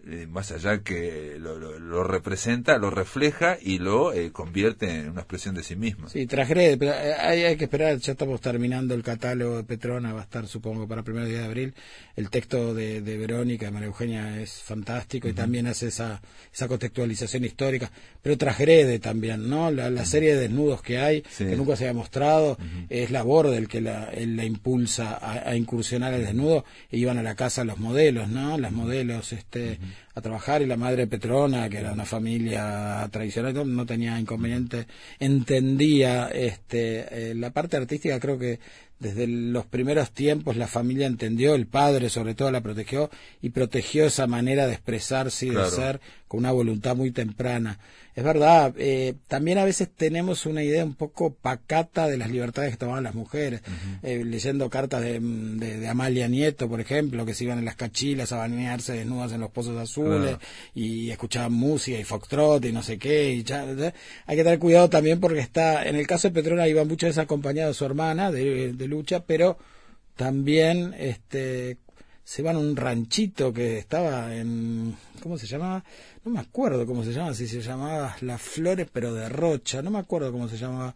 eh, 0.05 0.25
más 0.27 0.51
allá 0.51 0.83
que 0.83 1.35
lo, 1.39 1.57
lo- 1.59 1.79
lo 1.79 2.03
representa, 2.03 2.77
lo 2.77 2.89
refleja 2.89 3.57
y 3.61 3.79
lo 3.79 4.13
eh, 4.13 4.31
convierte 4.31 4.89
en 4.89 5.09
una 5.09 5.21
expresión 5.21 5.55
de 5.55 5.63
sí 5.63 5.75
misma. 5.75 6.07
Sí, 6.09 6.25
transgrede, 6.27 6.77
pero 6.77 6.91
eh, 6.93 7.13
hay, 7.19 7.43
hay 7.43 7.57
que 7.57 7.65
esperar, 7.65 7.97
ya 7.97 8.13
estamos 8.13 8.39
terminando 8.39 8.93
el 8.93 9.03
catálogo 9.03 9.57
de 9.57 9.63
Petrona, 9.63 10.13
va 10.13 10.21
a 10.21 10.23
estar 10.23 10.47
supongo 10.47 10.87
para 10.87 10.99
el 10.99 11.05
primer 11.05 11.25
día 11.25 11.39
de 11.39 11.45
abril. 11.45 11.73
El 12.15 12.29
texto 12.29 12.73
de, 12.73 13.01
de 13.01 13.17
Verónica, 13.17 13.65
de 13.65 13.71
María 13.71 13.87
Eugenia, 13.87 14.39
es 14.41 14.61
fantástico 14.63 15.27
y 15.27 15.33
también 15.33 15.67
hace 15.67 15.87
esa, 15.87 16.21
esa 16.53 16.67
contextualización 16.67 17.43
histórica, 17.43 17.91
pero 18.21 18.37
transgrede 18.37 18.99
también, 18.99 19.49
¿no? 19.49 19.71
La, 19.71 19.89
la 19.89 20.05
serie 20.05 20.35
de 20.35 20.41
desnudos 20.41 20.81
que 20.81 20.99
hay, 20.99 21.23
Sí. 21.29 21.45
que 21.45 21.55
nunca 21.57 21.75
se 21.75 21.83
había 21.87 21.93
mostrado, 21.99 22.57
es 22.89 23.11
labor 23.11 23.49
del 23.49 23.67
que 23.67 23.81
la, 23.81 24.09
impulsa 24.45 25.17
a, 25.17 25.49
a 25.49 25.55
incursionar 25.55 26.13
al 26.13 26.21
desnudo, 26.23 26.65
e 26.91 26.97
iban 26.97 27.17
a 27.17 27.23
la 27.23 27.35
casa 27.35 27.63
los 27.63 27.77
modelos, 27.77 28.29
¿no? 28.29 28.57
Las 28.57 28.71
modelos, 28.71 29.33
este, 29.33 29.79
a 30.15 30.21
trabajar 30.21 30.61
y 30.61 30.65
la 30.65 30.77
madre 30.77 31.07
Petrona, 31.07 31.69
que 31.69 31.77
era 31.77 31.93
una 31.93 32.05
familia 32.05 33.07
tradicional, 33.11 33.75
no 33.75 33.85
tenía 33.85 34.19
inconveniente, 34.19 34.87
entendía 35.19 36.29
este, 36.29 37.29
eh, 37.31 37.35
la 37.35 37.51
parte 37.51 37.77
artística, 37.77 38.19
creo 38.19 38.39
que 38.39 38.59
desde 38.99 39.27
los 39.27 39.65
primeros 39.65 40.11
tiempos 40.11 40.55
la 40.57 40.67
familia 40.67 41.05
entendió, 41.07 41.53
el 41.55 41.67
padre 41.67 42.09
sobre 42.09 42.33
todo 42.35 42.51
la 42.51 42.61
protegió 42.61 43.09
y 43.41 43.49
protegió 43.49 44.05
esa 44.05 44.27
manera 44.27 44.65
de 44.67 44.73
expresarse 44.73 45.47
y 45.47 45.49
Claro. 45.49 45.69
de 45.69 45.75
ser 45.75 45.99
con 46.27 46.39
una 46.39 46.51
voluntad 46.51 46.95
muy 46.95 47.11
temprana. 47.11 47.79
Es 48.13 48.23
verdad, 48.23 48.73
eh, 48.77 49.13
también 49.27 49.59
a 49.59 49.63
veces 49.63 49.89
tenemos 49.95 50.47
una 50.47 50.63
idea 50.63 50.83
un 50.83 50.95
poco 50.95 51.31
pacata 51.35 52.07
de 52.07 52.17
las 52.17 52.31
libertades 52.31 52.71
que 52.71 52.77
tomaban 52.77 53.03
las 53.03 53.13
mujeres, 53.13 53.61
Eh, 54.01 54.23
leyendo 54.25 54.69
cartas 54.71 55.01
de, 55.03 55.19
de- 55.19 55.79
de 55.79 55.87
Amalia 55.87 56.27
Nieto, 56.27 56.67
por 56.67 56.81
ejemplo, 56.81 57.25
que 57.27 57.35
se 57.35 57.43
iban 57.43 57.59
en 57.59 57.65
las 57.65 57.75
cachilas 57.75 58.31
a 58.31 58.37
bañarse 58.37 58.93
desnudas 58.93 59.31
en 59.33 59.41
los 59.41 59.51
pozos 59.51 59.77
azules 59.77 60.21
Claro. 60.21 60.39
y 60.73 61.11
escuchaban 61.11 61.53
música 61.53 61.97
y 61.99 62.03
foxtrot 62.03 62.65
y 62.65 62.71
no 62.71 62.81
sé 62.81 62.97
qué. 62.97 63.31
Y 63.33 63.43
ya- 63.43 63.71
ya. 63.73 63.93
hay 64.25 64.35
que 64.35 64.43
tener 64.43 64.57
cuidado 64.59 64.89
también 64.89 65.19
porque 65.19 65.39
está, 65.39 65.87
en 65.87 65.95
el 65.95 66.07
caso 66.07 66.27
de 66.27 66.33
Petrona 66.33 66.67
iba 66.67 66.83
muchas 66.83 67.09
veces 67.09 67.19
acompañado 67.23 67.69
de 67.69 67.73
su 67.75 67.85
hermana 67.85 68.31
de, 68.31 68.73
de 68.73 68.86
lucha, 68.87 69.25
pero 69.25 69.57
también 70.15 70.93
este 70.97 71.77
se 72.23 72.41
van 72.41 72.57
a 72.57 72.59
un 72.59 72.75
ranchito 72.75 73.53
que 73.53 73.77
estaba 73.77 74.35
en 74.35 74.95
¿cómo 75.21 75.37
se 75.37 75.47
llamaba? 75.47 75.83
No 76.27 76.33
me 76.33 76.41
acuerdo 76.41 76.85
cómo 76.85 77.05
se 77.05 77.13
llamaba, 77.13 77.33
si 77.33 77.47
se 77.47 77.61
llamaba 77.61 78.17
Las 78.19 78.41
Flores 78.41 78.89
pero 78.91 79.13
de 79.13 79.29
Rocha, 79.29 79.81
no 79.81 79.91
me 79.91 79.99
acuerdo 79.99 80.29
cómo 80.29 80.49
se 80.49 80.57
llamaba. 80.57 80.93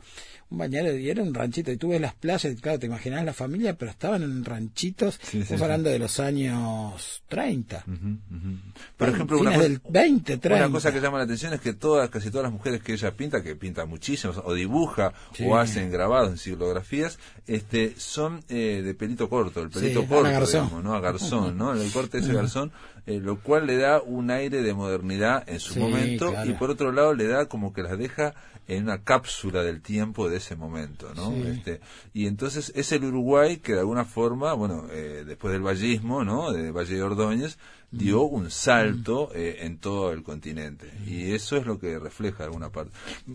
Un 0.50 0.58
bañadero 0.58 0.98
y 0.98 1.10
era 1.10 1.24
un 1.24 1.34
ranchito 1.34 1.72
y 1.72 1.78
tú 1.78 1.88
ves 1.88 2.02
las 2.02 2.14
playas, 2.14 2.52
y 2.52 2.58
claro, 2.58 2.78
te 2.78 2.88
imaginas 2.88 3.24
la 3.24 3.32
familia, 3.32 3.78
pero 3.78 3.92
estaban 3.92 4.22
en 4.24 4.44
ranchitos, 4.44 5.18
Sí, 5.24 5.42
sí, 5.46 5.54
hablando 5.54 5.90
de 5.90 5.98
los 5.98 6.20
años 6.20 7.24
30. 7.30 7.86
Ujú, 7.88 7.96
ujú. 7.96 8.58
Por 8.98 9.08
ejemplo, 9.08 9.40
una 9.40 9.52
cosa, 9.54 9.64
del 9.64 9.82
20, 9.90 10.38
30. 10.40 10.66
una 10.66 10.74
cosa 10.74 10.92
que 10.92 11.00
llama 11.00 11.20
la 11.20 11.24
atención 11.24 11.54
es 11.54 11.62
que 11.62 11.72
todas, 11.72 12.10
casi 12.10 12.30
todas 12.30 12.44
las 12.44 12.52
mujeres 12.52 12.84
que 12.84 12.92
ella 12.92 13.16
pinta, 13.16 13.42
que 13.42 13.56
pinta 13.56 13.86
muchísimo, 13.86 14.34
o 14.44 14.54
dibuja, 14.54 15.14
o 15.46 15.56
hacen 15.56 15.90
grabados 15.90 16.32
en 16.32 16.38
silografías, 16.38 17.18
este, 17.48 17.94
son 17.98 18.44
eh, 18.50 18.82
de 18.84 18.94
pelito 18.94 19.30
corto, 19.30 19.62
el 19.62 19.70
pelito 19.70 20.06
corto, 20.06 20.46
digamos, 20.46 20.84
¿no? 20.84 20.94
A 20.94 21.00
garzón, 21.00 21.58
¿no? 21.58 21.72
El 21.72 21.90
corte 21.94 22.18
de 22.18 22.26
ese 22.26 22.34
garzón, 22.34 22.74
eh, 23.06 23.20
lo 23.20 23.40
cual 23.40 23.68
le 23.68 23.78
da 23.78 24.02
un 24.02 24.32
aire 24.32 24.62
de 24.62 24.74
modernidad 24.74 25.44
en 25.50 25.60
su 25.60 25.74
Sí, 25.74 25.80
momento 25.80 26.30
claro. 26.32 26.50
y 26.50 26.54
por 26.54 26.70
otro 26.70 26.92
lado 26.92 27.14
le 27.14 27.28
da 27.28 27.46
como 27.48 27.74
que 27.74 27.84
las 27.84 27.98
deja 27.98 28.34
en 28.68 28.84
una 28.84 29.04
cápsula 29.04 29.64
del 29.64 29.82
tiempo 29.82 30.30
de 30.30 30.38
ese 30.38 30.56
momento, 30.56 31.12
¿no? 31.16 31.32
Sí. 31.32 31.44
Este, 31.48 31.82
y 32.14 32.28
entonces 32.28 32.72
es 32.76 32.92
el 32.92 33.04
Uruguay 33.04 33.58
que 33.58 33.74
de 33.74 33.80
alguna 33.80 34.06
forma, 34.06 34.54
bueno, 34.54 34.86
eh, 34.92 35.24
después 35.26 35.52
del 35.52 35.62
vallismo, 35.64 36.24
¿no? 36.24 36.52
De 36.52 36.72
Valle 36.72 36.96
de 36.96 37.04
Ordóñez, 37.04 37.58
dio 37.90 38.22
Mm. 38.26 38.34
un 38.34 38.52
salto 38.52 39.30
eh, 39.36 39.58
en 39.62 39.78
todo 39.80 40.14
el 40.14 40.24
continente. 40.24 40.90
Y 41.06 41.34
eso 41.34 41.58
es 41.58 41.66
lo 41.66 41.80
que 41.80 42.00
refleja 42.00 42.46
alguna 42.46 42.70
parte. 42.70 42.94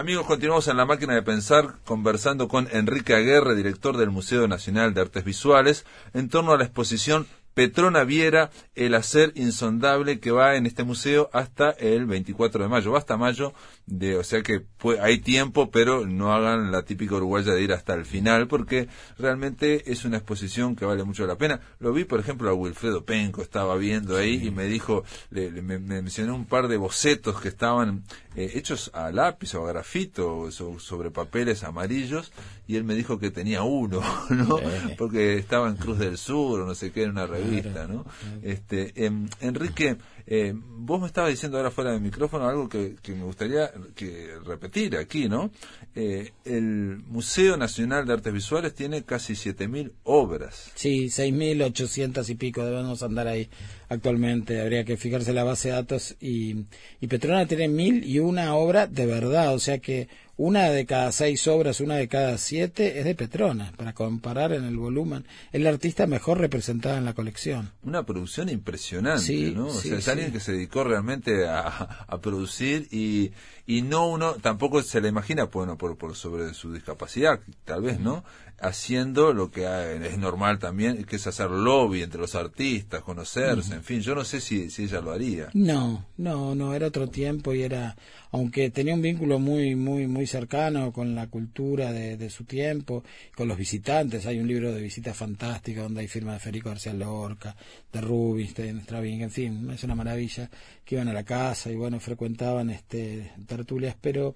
Amigos, 0.02 0.26
continuamos 0.26 0.66
en 0.66 0.76
la 0.76 0.84
máquina 0.84 1.14
de 1.14 1.22
pensar 1.22 1.76
conversando 1.84 2.48
con 2.48 2.66
Enrique 2.72 3.14
Aguerre, 3.14 3.54
director 3.54 3.96
del 3.96 4.10
Museo 4.10 4.48
Nacional 4.48 4.94
de 4.94 5.00
Artes 5.00 5.22
Visuales, 5.22 5.86
en 6.12 6.28
torno 6.28 6.50
a 6.50 6.58
la 6.58 6.64
exposición 6.64 7.28
Petrona 7.54 8.02
Viera, 8.02 8.50
el 8.74 8.96
hacer 8.96 9.30
insondable 9.36 10.18
que 10.18 10.32
va 10.32 10.56
en 10.56 10.66
este 10.66 10.82
museo 10.82 11.30
hasta 11.32 11.70
el 11.70 12.06
24 12.06 12.64
de 12.64 12.68
mayo, 12.68 12.90
va 12.90 12.98
hasta 12.98 13.16
mayo, 13.16 13.54
de, 13.94 14.16
o 14.16 14.24
sea 14.24 14.42
que 14.42 14.62
pu- 14.80 14.98
hay 15.00 15.18
tiempo, 15.18 15.70
pero 15.70 16.06
no 16.06 16.32
hagan 16.32 16.72
la 16.72 16.82
típica 16.82 17.16
uruguaya 17.16 17.52
de 17.52 17.62
ir 17.62 17.72
hasta 17.72 17.92
el 17.92 18.06
final, 18.06 18.48
porque 18.48 18.88
realmente 19.18 19.92
es 19.92 20.04
una 20.06 20.16
exposición 20.16 20.74
que 20.76 20.84
vale 20.86 21.04
mucho 21.04 21.26
la 21.26 21.36
pena. 21.36 21.60
Lo 21.78 21.92
vi, 21.92 22.04
por 22.04 22.18
ejemplo, 22.18 22.48
a 22.48 22.54
Wilfredo 22.54 23.04
Penco, 23.04 23.42
estaba 23.42 23.76
viendo 23.76 24.16
ahí 24.16 24.46
y 24.46 24.50
me 24.50 24.64
dijo, 24.64 25.04
le- 25.30 25.50
le- 25.50 25.60
me, 25.62 25.78
me 25.78 26.00
mencionó 26.00 26.34
un 26.34 26.46
par 26.46 26.68
de 26.68 26.78
bocetos 26.78 27.38
que 27.40 27.48
estaban 27.48 28.02
eh, 28.34 28.52
hechos 28.54 28.90
a 28.94 29.10
lápiz 29.12 29.54
o 29.54 29.66
a 29.66 29.68
grafito 29.72 30.50
so- 30.50 30.78
sobre 30.78 31.10
papeles 31.10 31.62
amarillos 31.62 32.32
y 32.66 32.76
él 32.76 32.84
me 32.84 32.94
dijo 32.94 33.18
que 33.18 33.30
tenía 33.30 33.62
uno, 33.62 34.00
¿no? 34.30 34.58
Eh. 34.58 34.94
Porque 34.96 35.36
estaba 35.36 35.68
en 35.68 35.76
Cruz 35.76 35.98
del 35.98 36.16
Sur 36.16 36.60
o 36.60 36.66
no 36.66 36.74
sé 36.74 36.92
qué 36.92 37.02
en 37.02 37.10
una 37.10 37.26
revista, 37.26 37.86
¿no? 37.86 38.06
Este, 38.42 39.04
em, 39.04 39.28
Enrique, 39.40 39.98
eh, 40.26 40.54
vos 40.56 41.00
me 41.00 41.06
estabas 41.08 41.30
diciendo 41.30 41.58
ahora 41.58 41.70
fuera 41.70 41.90
del 41.92 42.00
micrófono 42.00 42.48
algo 42.48 42.68
que, 42.68 42.96
que 43.02 43.12
me 43.14 43.24
gustaría 43.24 43.70
que 43.94 44.34
repetir 44.44 44.96
aquí, 44.96 45.28
¿no? 45.28 45.50
Eh, 45.94 46.32
el 46.44 46.98
Museo 47.06 47.56
Nacional 47.56 48.06
de 48.06 48.14
Artes 48.14 48.32
Visuales 48.32 48.74
tiene 48.74 49.02
casi 49.02 49.34
7.000 49.34 49.92
obras. 50.04 50.72
Sí, 50.74 51.06
6.800 51.06 52.28
y 52.28 52.34
pico 52.34 52.64
debemos 52.64 53.02
andar 53.02 53.28
ahí 53.28 53.48
actualmente. 53.88 54.60
Habría 54.60 54.84
que 54.84 54.96
fijarse 54.96 55.32
la 55.32 55.44
base 55.44 55.68
de 55.68 55.74
datos. 55.74 56.16
Y, 56.20 56.64
y 57.00 57.06
Petrona 57.06 57.46
tiene 57.46 57.68
mil 57.68 58.04
y 58.04 58.18
una 58.18 58.54
obra 58.54 58.86
de 58.86 59.06
verdad. 59.06 59.54
O 59.54 59.58
sea 59.58 59.78
que 59.78 60.08
una 60.36 60.70
de 60.70 60.86
cada 60.86 61.12
seis 61.12 61.46
obras, 61.46 61.80
una 61.80 61.96
de 61.96 62.08
cada 62.08 62.38
siete 62.38 62.98
es 62.98 63.04
de 63.04 63.14
Petrona. 63.14 63.72
Para 63.76 63.92
comparar 63.92 64.52
en 64.52 64.64
el 64.64 64.76
volumen. 64.76 65.24
Es 65.52 65.60
la 65.60 65.70
artista 65.70 66.06
mejor 66.06 66.38
representada 66.38 66.98
en 66.98 67.04
la 67.04 67.14
colección. 67.14 67.70
Una 67.82 68.04
producción 68.04 68.48
impresionante, 68.48 69.22
Sí, 69.22 69.52
¿no? 69.54 69.66
O 69.66 69.70
sea, 69.70 69.98
es 69.98 70.04
sí. 70.04 70.10
alguien 70.10 70.32
que 70.32 70.40
se 70.40 70.52
dedicó 70.52 70.84
realmente 70.84 71.46
a, 71.46 71.66
a 72.08 72.20
producir 72.20 72.88
y, 72.90 73.32
y 73.66 73.82
no 73.82 74.08
uno, 74.08 74.34
tampoco 74.34 74.82
se 74.82 75.00
le 75.00 75.08
imagina, 75.08 75.44
bueno, 75.44 75.76
por, 75.76 75.96
por 75.96 76.16
sobre 76.16 76.54
su 76.54 76.72
discapacidad, 76.72 77.40
tal 77.64 77.82
vez, 77.82 78.00
¿no? 78.00 78.24
Haciendo 78.60 79.32
lo 79.32 79.50
que 79.50 79.66
es 80.06 80.18
normal 80.18 80.58
también, 80.60 81.02
que 81.04 81.16
es 81.16 81.26
hacer 81.26 81.50
lobby 81.50 82.02
entre 82.02 82.20
los 82.20 82.34
artistas, 82.36 83.02
conocerse, 83.02 83.74
en 83.74 83.82
fin, 83.82 84.00
yo 84.00 84.14
no 84.14 84.24
sé 84.24 84.40
si, 84.40 84.70
si 84.70 84.84
ella 84.84 85.00
lo 85.00 85.10
haría. 85.10 85.48
No, 85.52 86.06
no, 86.16 86.54
no, 86.54 86.72
era 86.72 86.86
otro 86.86 87.08
tiempo 87.08 87.52
y 87.54 87.62
era, 87.62 87.96
aunque 88.32 88.70
tenía 88.70 88.94
un 88.94 89.02
vínculo 89.02 89.38
muy, 89.38 89.74
muy, 89.74 90.06
muy 90.06 90.26
cercano 90.26 90.90
con 90.90 91.14
la 91.14 91.26
cultura 91.26 91.92
de, 91.92 92.30
su 92.30 92.44
tiempo, 92.44 93.04
con 93.36 93.46
los 93.46 93.58
visitantes. 93.58 94.26
Hay 94.26 94.40
un 94.40 94.48
libro 94.48 94.72
de 94.72 94.80
visitas 94.80 95.16
fantástica 95.16 95.82
donde 95.82 96.00
hay 96.00 96.08
firma 96.08 96.32
de 96.32 96.38
Federico 96.40 96.70
García 96.70 96.94
Lorca, 96.94 97.54
de 97.92 98.00
Rubinstein, 98.00 98.80
Stravinsky, 98.80 99.22
en 99.22 99.30
fin, 99.30 99.70
es 99.70 99.84
una 99.84 99.94
maravilla 99.94 100.48
que 100.84 100.94
iban 100.94 101.08
a 101.08 101.12
la 101.12 101.24
casa 101.24 101.70
y 101.70 101.76
bueno, 101.76 102.00
frecuentaban 102.00 102.70
este 102.70 103.32
tertulias, 103.46 103.96
pero 104.00 104.34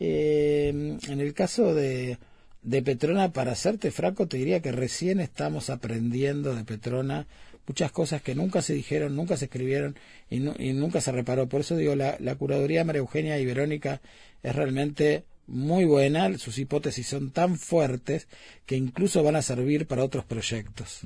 eh, 0.00 0.98
en 1.06 1.20
el 1.20 1.34
caso 1.34 1.74
de, 1.74 2.16
de 2.62 2.82
Petrona, 2.82 3.30
para 3.32 3.54
serte 3.54 3.90
franco, 3.90 4.26
te 4.26 4.38
diría 4.38 4.60
que 4.60 4.72
recién 4.72 5.20
estamos 5.20 5.68
aprendiendo 5.68 6.54
de 6.54 6.64
Petrona 6.64 7.26
muchas 7.66 7.92
cosas 7.92 8.22
que 8.22 8.34
nunca 8.34 8.62
se 8.62 8.74
dijeron, 8.74 9.16
nunca 9.16 9.36
se 9.36 9.46
escribieron 9.46 9.96
y, 10.30 10.38
nu- 10.40 10.54
y 10.58 10.72
nunca 10.72 11.00
se 11.00 11.12
reparó. 11.12 11.48
Por 11.48 11.60
eso 11.62 11.76
digo, 11.76 11.94
la, 11.94 12.16
la 12.20 12.34
curaduría 12.36 12.80
de 12.80 12.84
María 12.84 13.00
Eugenia 13.00 13.38
y 13.38 13.46
Verónica 13.46 14.00
es 14.42 14.54
realmente 14.54 15.24
muy 15.46 15.84
buena, 15.84 16.38
sus 16.38 16.56
hipótesis 16.56 17.06
son 17.06 17.30
tan 17.30 17.58
fuertes 17.58 18.28
que 18.64 18.76
incluso 18.76 19.22
van 19.22 19.36
a 19.36 19.42
servir 19.42 19.86
para 19.86 20.02
otros 20.02 20.24
proyectos. 20.24 21.00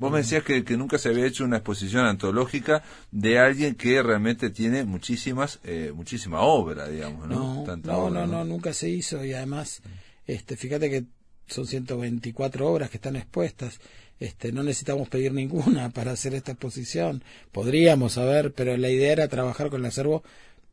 Vos 0.00 0.10
me 0.10 0.18
decías 0.18 0.42
que, 0.42 0.64
que 0.64 0.76
nunca 0.76 0.98
se 0.98 1.10
había 1.10 1.26
hecho 1.26 1.44
una 1.44 1.58
exposición 1.58 2.04
antológica 2.04 2.82
de 3.12 3.38
alguien 3.38 3.76
que 3.76 4.02
realmente 4.02 4.50
tiene 4.50 4.82
muchísimas, 4.82 5.60
eh, 5.62 5.92
muchísima 5.94 6.40
obra, 6.40 6.88
digamos, 6.88 7.28
¿no? 7.28 7.54
No, 7.58 7.62
Tanta 7.64 7.92
no, 7.92 7.98
obra, 7.98 8.26
no, 8.26 8.38
no, 8.38 8.44
nunca 8.44 8.72
se 8.72 8.88
hizo 8.88 9.24
y 9.24 9.32
además, 9.32 9.80
este, 10.26 10.56
fíjate 10.56 10.90
que 10.90 11.04
son 11.46 11.64
124 11.64 12.68
obras 12.68 12.90
que 12.90 12.96
están 12.96 13.14
expuestas. 13.14 13.78
Este, 14.20 14.52
no 14.52 14.62
necesitamos 14.62 15.08
pedir 15.08 15.32
ninguna 15.32 15.90
para 15.94 16.12
hacer 16.12 16.34
esta 16.34 16.52
exposición. 16.52 17.22
Podríamos 17.52 18.14
saber, 18.14 18.52
pero 18.52 18.76
la 18.76 18.90
idea 18.90 19.12
era 19.12 19.28
trabajar 19.28 19.70
con 19.70 19.80
el 19.80 19.86
acervo 19.86 20.22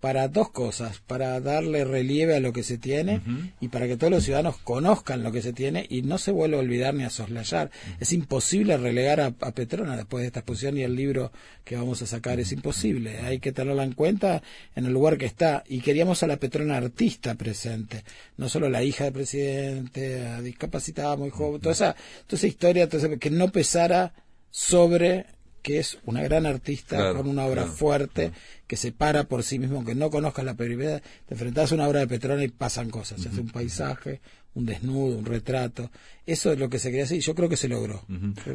para 0.01 0.27
dos 0.27 0.49
cosas, 0.49 0.99
para 1.05 1.39
darle 1.39 1.85
relieve 1.85 2.35
a 2.35 2.39
lo 2.39 2.51
que 2.51 2.63
se 2.63 2.77
tiene 2.79 3.21
y 3.61 3.67
para 3.69 3.87
que 3.87 3.95
todos 3.97 4.09
los 4.11 4.23
ciudadanos 4.23 4.57
conozcan 4.57 5.21
lo 5.23 5.31
que 5.31 5.41
se 5.43 5.53
tiene 5.53 5.85
y 5.89 6.01
no 6.01 6.17
se 6.17 6.31
vuelva 6.31 6.57
a 6.57 6.61
olvidar 6.61 6.93
ni 6.95 7.03
a 7.03 7.09
soslayar. 7.11 7.69
Es 7.99 8.11
imposible 8.11 8.75
relegar 8.77 9.21
a, 9.21 9.27
a 9.39 9.51
Petrona 9.51 9.95
después 9.95 10.23
de 10.23 10.27
esta 10.27 10.39
exposición 10.39 10.75
y 10.77 10.81
el 10.81 10.95
libro 10.95 11.31
que 11.63 11.75
vamos 11.77 12.01
a 12.01 12.07
sacar 12.07 12.39
es 12.39 12.51
imposible. 12.51 13.19
Hay 13.19 13.37
que 13.39 13.51
tenerla 13.51 13.83
en 13.83 13.93
cuenta 13.93 14.41
en 14.75 14.85
el 14.85 14.91
lugar 14.91 15.19
que 15.19 15.27
está. 15.27 15.63
Y 15.67 15.81
queríamos 15.81 16.23
a 16.23 16.27
la 16.27 16.37
Petrona 16.37 16.77
artista 16.77 17.35
presente, 17.35 18.03
no 18.37 18.49
solo 18.49 18.69
la 18.69 18.81
hija 18.83 19.03
del 19.03 19.13
presidente, 19.13 20.41
discapacitada 20.41 21.15
muy 21.15 21.29
joven, 21.29 21.61
toda 21.61 21.73
esa, 21.73 21.95
toda 22.25 22.37
esa 22.39 22.47
historia, 22.47 22.89
toda 22.89 23.05
esa- 23.07 23.17
que 23.17 23.29
no 23.29 23.51
pesara 23.51 24.13
sobre 24.49 25.27
que 25.62 25.80
es 25.80 26.00
una 26.06 26.21
gran 26.24 26.45
artista 26.45 26.97
Claro, 26.97 27.17
con 27.17 27.28
una 27.28 27.45
obra 27.45 27.63
claro, 27.63 27.78
fuerte 27.78 28.32
que 28.67 28.78
se 28.78 28.91
para 28.91 29.26
por 29.26 29.43
sí 29.43 29.60
mismo, 29.60 29.84
que 29.84 29.95
no 29.95 30.10
conozcas 30.10 30.45
la 30.45 30.56
prioridad, 30.56 31.02
te 31.28 31.34
enfrentas 31.34 31.71
a 31.71 31.76
una 31.76 31.88
obra 31.88 32.00
de 32.00 32.08
Petrona 32.08 32.43
y 32.43 32.47
pasan 32.47 32.89
cosas, 32.89 33.21
se 33.21 33.30
hace 33.30 33.41
un 33.41 33.50
paisaje, 33.50 34.21
un 34.54 34.65
desnudo, 34.65 35.17
un 35.17 35.26
retrato, 35.26 35.91
eso 36.26 36.52
es 36.52 36.60
lo 36.60 36.69
que 36.69 36.80
se 36.80 36.89
quería 36.89 37.04
hacer 37.04 37.17
y 37.17 37.21
yo 37.21 37.36
creo 37.36 37.50
que 37.50 37.58
se 37.58 37.67
logró. 37.67 38.06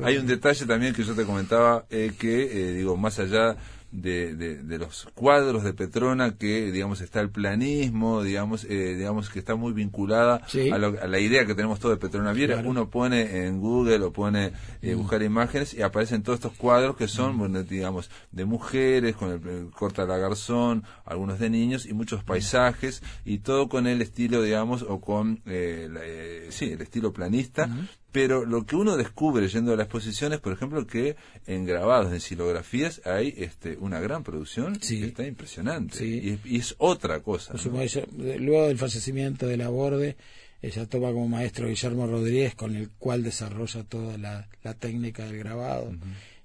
Hay 0.03 0.17
un 0.17 0.27
detalle 0.27 0.67
también 0.67 0.95
que 0.95 1.05
yo 1.05 1.15
te 1.15 1.25
comentaba 1.25 1.87
eh, 1.91 2.13
que, 2.19 2.45
eh, 2.45 2.73
digo, 2.75 2.97
más 2.97 3.19
allá 3.19 3.57
de, 3.97 4.35
de, 4.37 4.63
de 4.63 4.79
los 4.79 5.09
cuadros 5.15 5.65
de 5.65 5.73
Petrona, 5.73 6.37
que, 6.37 6.71
digamos, 6.71 7.01
está 7.01 7.21
el 7.21 7.31
planismo, 7.31 8.23
digamos, 8.23 8.65
eh, 8.65 8.95
digamos 8.97 9.31
que 9.31 9.39
está 9.39 9.55
muy 9.57 9.73
vinculada 9.73 10.43
Sí. 10.49 10.71
a, 10.71 10.79
lo- 10.79 11.01
a 11.01 11.07
la 11.07 11.19
idea 11.19 11.47
que 11.47 11.55
tenemos 11.55 11.81
todos 11.81 11.97
de 11.97 12.01
Petrona 12.01 12.33
Viera. 12.33 12.55
Claro. 12.55 12.69
Mm. 12.69 12.71
Uno 12.73 12.91
pone 12.91 13.47
en 13.47 13.59
Google 13.61 14.01
o 14.05 14.13
pone 14.13 14.53
eh, 14.83 14.95
buscar 14.95 15.23
imágenes 15.23 15.73
y 15.75 15.83
aparecen 15.83 16.23
todos 16.23 16.39
estos 16.39 16.53
cuadros 16.53 16.97
que 16.97 17.09
son, 17.09 17.39
bueno, 17.39 17.63
digamos, 17.63 18.11
de 18.33 18.45
mujeres, 18.45 19.17
con 19.17 19.31
el, 19.33 19.49
el 19.49 19.71
corta 19.71 20.05
la 20.05 20.19
garzón, 20.19 20.85
algunos 21.05 21.39
de 21.39 21.49
niños 21.51 21.87
y 21.87 21.95
muchos 21.95 22.23
paisajes 22.23 23.03
y 23.25 23.39
todo 23.39 23.69
con 23.69 23.87
el 23.87 24.03
estilo, 24.03 24.43
digamos, 24.43 24.83
o 24.83 25.01
con, 25.01 25.41
eh, 25.47 25.89
la- 25.91 26.01
eh, 26.05 26.47
sí, 26.51 26.71
el 26.73 26.83
estilo 26.83 27.13
planista. 27.13 27.69
Pero 28.17 28.45
lo 28.47 28.65
que 28.65 28.77
uno 28.77 28.97
descubre 28.97 29.47
yendo 29.49 29.73
a 29.73 29.77
la 29.77 29.83
exposición 29.85 30.33
es, 30.33 30.41
por 30.41 30.53
ejemplo, 30.53 30.87
que 30.87 31.17
en 31.47 31.67
grabados, 31.67 32.13
en 32.13 32.21
silografías, 32.21 33.03
hay 33.05 33.35
este, 33.37 33.77
una 33.79 34.01
gran 34.01 34.23
producción 34.25 34.81
Sí. 34.81 35.01
que 35.01 35.07
está 35.09 35.27
impresionante. 35.27 35.99
Sí. 35.99 36.39
Y, 36.45 36.55
y 36.55 36.59
es 36.61 36.75
otra 36.79 37.21
cosa. 37.21 37.53
Por 37.53 37.57
¿no? 37.57 37.63
supuesto, 37.63 38.01
ella- 38.19 38.37
luego 38.39 38.69
del 38.69 38.79
fallecimiento 38.79 39.47
de 39.47 39.57
la 39.59 39.69
Borde, 39.69 40.17
ella 40.63 40.87
toma 40.87 41.13
como 41.13 41.29
maestro 41.29 41.69
Guillermo 41.69 42.07
Rodríguez, 42.07 42.55
con 42.55 42.75
el 42.75 42.89
cual 42.91 43.23
desarrolla 43.23 43.85
toda 43.85 44.17
la, 44.19 44.49
la 44.63 44.75
técnica 44.75 45.25
del 45.27 45.39
grabado. 45.39 45.93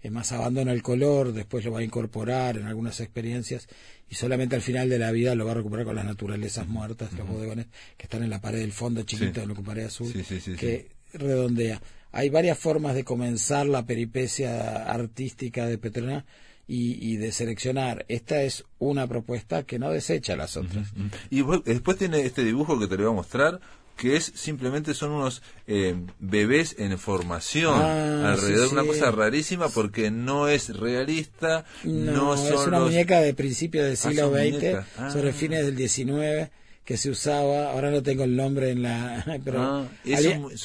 Es 0.01 0.11
más, 0.11 0.31
abandona 0.31 0.73
el 0.73 0.81
color, 0.81 1.31
después 1.31 1.63
lo 1.63 1.71
va 1.71 1.79
a 1.79 1.83
incorporar 1.83 2.57
en 2.57 2.65
algunas 2.65 2.99
experiencias 2.99 3.67
y 4.09 4.15
solamente 4.15 4.55
al 4.55 4.61
final 4.63 4.89
de 4.89 4.97
la 4.99 5.11
vida 5.11 5.35
lo 5.35 5.45
va 5.45 5.51
a 5.51 5.55
recuperar 5.55 5.85
con 5.85 5.95
las 5.95 6.05
naturalezas 6.05 6.67
muertas, 6.67 7.13
los 7.13 7.27
bodegones 7.27 7.67
que 7.97 8.03
están 8.07 8.23
en 8.23 8.31
la 8.31 8.41
pared 8.41 8.59
del 8.59 8.73
fondo 8.73 9.03
chiquito 9.03 9.41
Sí. 9.41 9.47
de 9.47 9.53
la 9.53 9.61
pared 9.61 9.85
azul, 9.85 10.11
Sí, 10.11 10.23
sí, 10.23 10.39
sí, 10.41 10.55
que 10.55 10.87
redondea. 11.13 11.81
Hay 12.11 12.29
varias 12.29 12.57
formas 12.57 12.95
de 12.95 13.03
comenzar 13.03 13.65
la 13.67 13.85
peripecia 13.85 14.85
artística 14.91 15.65
de 15.65 15.77
Petrona 15.77 16.25
y, 16.67 17.17
de 17.17 17.33
seleccionar. 17.33 18.05
Esta 18.07 18.43
es 18.43 18.63
una 18.79 19.07
propuesta 19.07 19.63
que 19.63 19.77
no 19.77 19.91
desecha 19.91 20.35
las 20.37 20.55
otras. 20.55 20.87
Y 21.29 21.43
después 21.65 21.97
tiene 21.97 22.21
este 22.21 22.45
dibujo 22.45 22.79
que 22.79 22.87
te 22.87 22.95
lo 22.95 23.03
voy 23.03 23.11
a 23.11 23.15
mostrar, 23.15 23.59
que 23.97 24.15
es 24.15 24.31
simplemente 24.35 24.93
son 24.93 25.11
unos 25.11 25.41
eh, 25.67 25.95
bebés 26.19 26.75
en 26.79 26.97
formación 26.97 27.75
ah, 27.75 28.31
alrededor, 28.31 28.71
una 28.71 28.85
cosa 28.85 29.11
rarísima 29.11 29.67
porque 29.69 30.11
no 30.11 30.47
es 30.47 30.75
realista, 30.75 31.65
no, 31.83 32.33
es 32.33 32.67
una 32.67 32.79
muñeca 32.79 33.19
de 33.19 33.33
principios 33.33 33.83
del 33.83 33.93
ah, 33.93 33.95
siglo 33.97 34.29
XX, 34.31 35.11
sobre 35.13 35.33
fines 35.33 35.65
del 35.65 35.77
XIX 35.77 36.51
que 36.91 36.97
se 36.97 37.09
usaba, 37.09 37.71
ahora 37.71 37.89
no 37.89 38.03
tengo 38.03 38.25
el 38.25 38.35
nombre 38.35 38.71
en 38.71 38.83
la, 38.83 39.23
pero 39.45 39.61
ah, 39.61 39.87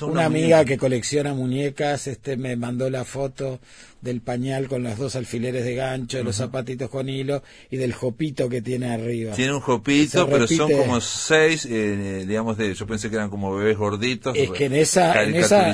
una 0.03 0.25
amiga 0.25 0.65
que 0.65 0.77
colecciona 0.77 1.35
muñecas, 1.35 2.09
este 2.09 2.37
me 2.37 2.57
mandó 2.57 2.91
la 2.91 3.05
foto 3.05 3.61
del 4.07 4.23
pañal 4.23 4.69
con 4.69 4.83
los 4.83 4.97
dos 4.97 5.17
alfileres 5.17 5.65
de 5.65 5.75
gancho, 5.75 6.17
de 6.19 6.25
los 6.25 6.37
zapatitos 6.37 6.89
con 6.89 7.09
hilo 7.09 7.43
y 7.71 7.77
del 7.77 7.93
jopito 7.93 8.49
que 8.49 8.63
tiene 8.63 8.87
arriba. 8.91 9.35
Tiene 9.35 9.53
un 9.53 9.61
jopito, 9.61 10.27
pero 10.29 10.47
son 10.47 10.73
como 10.73 11.01
seis, 11.01 11.67
eh, 11.71 12.25
digamos, 12.27 12.57
de, 12.57 12.73
yo 12.73 12.87
pensé 12.87 13.11
que 13.11 13.17
eran 13.17 13.29
como 13.29 13.55
bebés 13.55 13.77
gorditos. 13.77 14.37
Es 14.37 14.51
que 14.51 14.67
en 14.67 14.75
esa, 14.75 15.23
en 15.23 15.35
esa, 15.35 15.69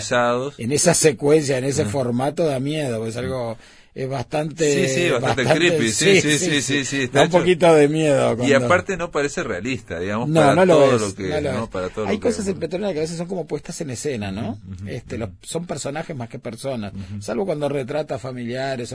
en 0.59 0.73
esa 0.73 0.95
secuencia, 0.95 1.59
en 1.59 1.65
ese 1.65 1.85
formato 1.85 2.45
da 2.45 2.59
miedo, 2.59 3.07
es 3.07 3.17
algo 3.17 3.57
es 3.95 4.09
bastante 4.09 4.89
sí 4.89 4.95
sí 4.95 5.11
bastante, 5.11 5.45
creepy 5.45 5.89
sí 5.93 6.21
sí 6.23 6.39
sí 6.39 6.63
sí, 6.63 6.85
sí, 6.85 7.07
da 7.09 7.25
un 7.25 7.31
poquito 7.31 7.75
de 7.75 7.89
miedo 7.89 8.37
y 8.43 8.55
aparte 8.55 8.97
no 8.97 9.11
parece 9.11 9.43
realista 9.43 9.99
digamos 9.99 10.31
no, 10.31 10.41
para 10.41 10.55
no 10.55 10.75
todo 10.75 10.99
lo, 10.99 11.15
que 11.15 11.41
no 11.43 11.69
para 11.69 11.91
todo 11.91 12.07
hay 12.07 12.19
cosas 12.19 12.49
en 12.49 12.59
Petronella 12.59 12.95
que 12.95 13.01
a 13.01 13.03
veces 13.03 13.19
son 13.19 13.27
como 13.27 13.47
puestas 13.47 13.79
en 13.83 13.91
escena 13.91 14.33
no 14.33 14.59
este 14.87 15.19
son 15.43 15.67
personajes 15.67 16.17
más 16.17 16.31
que 16.31 16.39
personas 16.39 16.95
salvo 17.21 17.45
cuando 17.45 17.69
retrata 17.69 18.19
familiares 18.23 18.95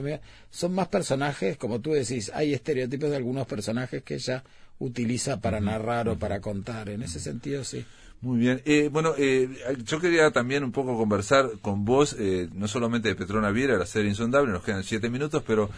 son 0.49 0.73
más 0.73 0.87
personajes 0.87 1.57
como 1.57 1.79
tú 1.79 1.91
decís 1.91 2.31
hay 2.33 2.53
estereotipos 2.53 3.09
de 3.09 3.17
algunos 3.17 3.45
personajes 3.45 4.01
que 4.03 4.15
ella 4.15 4.43
utiliza 4.79 5.39
para 5.39 5.59
narrar 5.59 6.07
o 6.07 6.17
para 6.17 6.39
contar. 6.39 6.89
En 6.89 7.01
ese 7.01 7.19
sentido 7.19 7.63
sí 7.63 7.85
muy 8.19 8.39
bien. 8.39 8.61
Eh, 8.65 8.89
bueno, 8.91 9.13
eh, 9.17 9.47
yo 9.83 9.99
quería 9.99 10.31
también 10.31 10.63
un 10.63 10.71
poco 10.71 10.97
conversar 10.97 11.51
con 11.61 11.85
vos, 11.85 12.15
eh, 12.17 12.49
no 12.51 12.67
solamente 12.67 13.09
de 13.09 13.15
Petrona 13.15 13.51
Viera, 13.51 13.77
la 13.77 13.85
serie 13.85 14.09
insondable, 14.09 14.51
nos 14.51 14.63
quedan 14.63 14.83
siete 14.83 15.09
minutos, 15.09 15.43
pero 15.45 15.69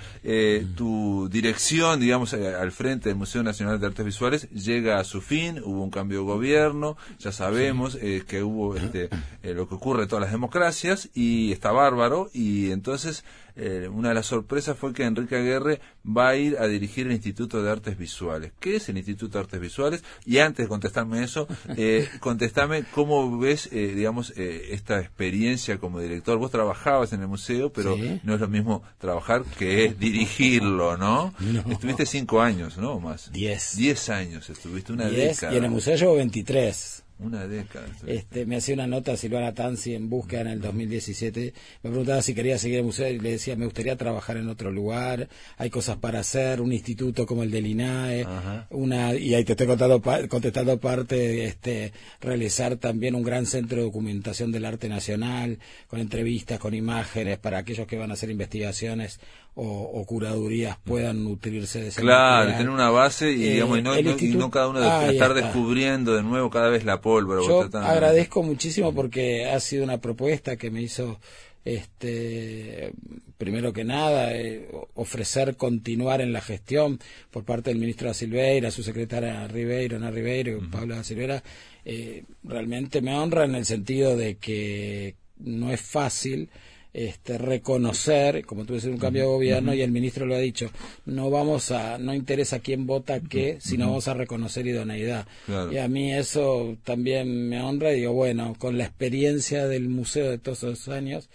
tu 0.75 1.27
dirección, 1.29 1.99
digamos, 1.99 2.33
al 2.33 2.71
frente 2.71 3.09
del 3.09 3.17
Museo 3.17 3.43
Nacional 3.43 3.79
de 3.79 3.87
Artes 3.87 4.05
Visuales 4.05 4.49
llega 4.51 4.99
a 4.99 5.03
su 5.03 5.21
fin, 5.21 5.61
hubo 5.63 5.83
un 5.83 5.91
cambio 5.91 6.19
de 6.19 6.25
gobierno, 6.25 6.95
ya 7.19 7.31
sabemos 7.31 7.97
que 7.97 8.43
hubo 8.43 8.75
este, 8.75 9.09
lo 9.43 9.67
que 9.67 9.75
ocurre 9.75 10.03
en 10.03 10.09
todas 10.09 10.23
las 10.23 10.31
democracias 10.31 11.09
y 11.13 11.51
está 11.51 11.71
bárbaro 11.71 12.29
y 12.33 12.71
entonces 12.71 13.25
eh, 13.59 13.87
una 13.87 14.09
de 14.09 14.15
las 14.15 14.25
sorpresas 14.25 14.77
fue 14.77 14.93
que 14.93 15.03
Enrique 15.03 15.35
Aguerre 15.35 15.81
va 16.05 16.29
a 16.29 16.35
ir 16.35 16.57
a 16.57 16.67
dirigir 16.67 17.07
el 17.07 17.13
Instituto 17.13 17.61
de 17.61 17.69
Artes 17.69 17.97
Visuales. 17.97 18.53
¿Qué 18.59 18.77
es 18.77 18.89
el 18.89 18.97
Instituto 18.97 19.37
de 19.37 19.43
Artes 19.43 19.59
Visuales? 19.59 20.03
Y 20.25 20.37
antes 20.39 20.65
de 20.65 20.69
contestarme 20.69 21.23
eso, 21.23 21.47
eh, 21.77 22.07
contestame 22.19 22.83
cómo 22.83 23.37
ves, 23.37 23.69
eh, 23.71 23.93
digamos, 23.95 24.33
eh, 24.37 24.69
esta 24.71 24.99
experiencia 24.99 25.77
como 25.77 25.99
director. 25.99 26.37
Vos 26.37 26.51
trabajabas 26.51 27.13
en 27.13 27.21
el 27.21 27.27
museo, 27.27 27.71
pero 27.71 27.97
no 28.23 28.33
es 28.33 28.39
lo 28.39 28.47
mismo 28.47 28.83
trabajar 28.97 29.43
que 29.57 29.93
dirigirlo, 29.97 30.97
¿no? 30.97 31.33
Estuviste 31.69 32.05
cinco 32.05 32.41
años, 32.41 32.77
¿no? 32.77 32.99
Más. 32.99 33.31
Diez. 33.31 33.75
Diez 33.75 34.09
años 34.09 34.49
estuviste, 34.49 34.93
una 34.93 35.09
década. 35.09 35.53
Y 35.53 35.57
en 35.57 35.65
el 35.65 35.71
museo 35.71 35.95
llevo 35.95 36.15
veintitrés. 36.15 37.03
Una 37.19 37.45
década. 37.47 37.85
Este, 38.07 38.45
me 38.45 38.55
hacía 38.55 38.75
una 38.75 38.87
nota 38.87 39.17
Silvana 39.17 39.53
Tansi 39.53 39.93
en 39.93 40.09
búsqueda 40.09 40.41
en 40.41 40.47
el 40.47 40.61
2017. 40.61 41.53
Me 41.83 41.89
preguntaba 41.89 42.21
si 42.21 42.33
quería 42.33 42.57
seguir 42.57 42.77
en 42.77 42.79
el 42.79 42.85
museo 42.85 43.09
y 43.09 43.19
le 43.19 43.31
decía, 43.31 43.57
me 43.57 43.65
gustaría 43.65 43.97
trabajar 43.97 44.37
en 44.37 44.47
otro 44.47 44.71
lugar. 44.71 45.27
Hay 45.57 45.69
cosas 45.69 45.97
para 45.97 46.19
hacer, 46.19 46.61
un 46.61 46.71
instituto 46.71 47.25
como 47.25 47.43
el 47.43 47.51
del 47.51 47.67
INAE. 47.67 48.25
Una, 48.69 49.13
y 49.15 49.35
ahí 49.35 49.43
te 49.43 49.51
estoy 49.51 49.67
contando, 49.67 50.01
contestando 50.29 50.79
parte, 50.79 51.43
este, 51.43 51.91
realizar 52.21 52.77
también 52.77 53.15
un 53.15 53.23
gran 53.23 53.45
centro 53.45 53.79
de 53.79 53.83
documentación 53.83 54.53
del 54.53 54.63
arte 54.63 54.87
nacional, 54.87 55.59
con 55.87 55.99
entrevistas, 55.99 56.57
con 56.57 56.73
imágenes, 56.73 57.37
para 57.37 57.57
aquellos 57.57 57.85
que 57.85 57.97
van 57.97 58.11
a 58.11 58.13
hacer 58.13 58.29
investigaciones 58.29 59.19
o, 59.55 60.05
curadurías 60.05 60.77
puedan 60.83 61.23
nutrirse 61.23 61.81
de 61.81 61.87
ese 61.89 62.01
Claro, 62.01 62.51
tener 62.51 62.69
una 62.69 62.89
base 62.89 63.31
y, 63.31 63.53
digamos, 63.53 63.79
y, 63.79 63.81
no, 63.81 64.49
cada 64.49 64.69
uno 64.69 64.79
de, 64.79 65.11
estar 65.11 65.33
descubriendo 65.33 66.15
de 66.15 66.23
nuevo 66.23 66.49
cada 66.49 66.69
vez 66.69 66.85
la 66.85 67.01
pólvora. 67.01 67.41
Yo 67.45 67.69
agradezco 67.79 68.41
muchísimo 68.41 68.93
porque 68.93 69.49
ha 69.49 69.59
sido 69.59 69.83
una 69.83 69.97
propuesta 69.97 70.55
que 70.55 70.71
me 70.71 70.81
hizo 70.81 71.19
este 71.65 72.93
primero 73.37 73.73
que 73.73 73.83
nada 73.83 74.33
eh, 74.33 74.69
ofrecer 74.95 75.55
continuar 75.55 76.21
en 76.21 76.33
la 76.33 76.41
gestión 76.41 76.99
por 77.31 77.43
parte 77.43 77.69
del 77.69 77.79
ministro 77.79 78.07
da 78.07 78.13
Silveira, 78.13 78.71
su 78.71 78.83
secretaria 78.83 79.47
Ribeiro, 79.47 79.97
Ana 79.97 80.11
Ribeiro, 80.11 80.57
uh 80.57 80.69
Pablo 80.69 80.95
da 80.95 81.03
Silveira, 81.03 81.43
eh, 81.85 82.23
realmente 82.43 83.01
me 83.01 83.15
honra 83.15 83.45
en 83.45 83.55
el 83.55 83.65
sentido 83.65 84.15
de 84.15 84.37
que 84.37 85.15
no 85.37 85.71
es 85.71 85.81
fácil 85.81 86.49
este, 86.93 87.37
reconocer, 87.37 88.45
como 88.45 88.65
tú 88.65 88.73
dices, 88.73 88.89
un 88.89 88.97
cambio 88.97 89.23
de 89.23 89.27
gobierno 89.29 89.73
y 89.73 89.81
el 89.81 89.91
ministro 89.91 90.25
lo 90.25 90.35
ha 90.35 90.39
dicho, 90.39 90.71
no 91.05 91.29
vamos 91.29 91.71
a, 91.71 91.97
no 91.97 92.13
interesa 92.13 92.59
quién 92.59 92.87
vota 92.87 93.19
qué, 93.19 93.57
sino 93.59 93.87
vamos 93.87 94.07
a 94.07 94.13
reconocer 94.13 94.65
idoneidad. 94.65 95.27
Y 95.71 95.77
a 95.77 95.87
mí 95.87 96.13
eso 96.13 96.77
también 96.83 97.47
me 97.47 97.61
honra 97.61 97.93
y 97.93 98.01
digo, 98.01 98.13
bueno, 98.13 98.55
con 98.57 98.77
la 98.77 98.85
experiencia 98.85 99.67
del 99.67 99.89
museo 99.89 100.29
de 100.31 100.39
todos 100.39 100.63
esos 100.63 100.89
años, 100.89 101.29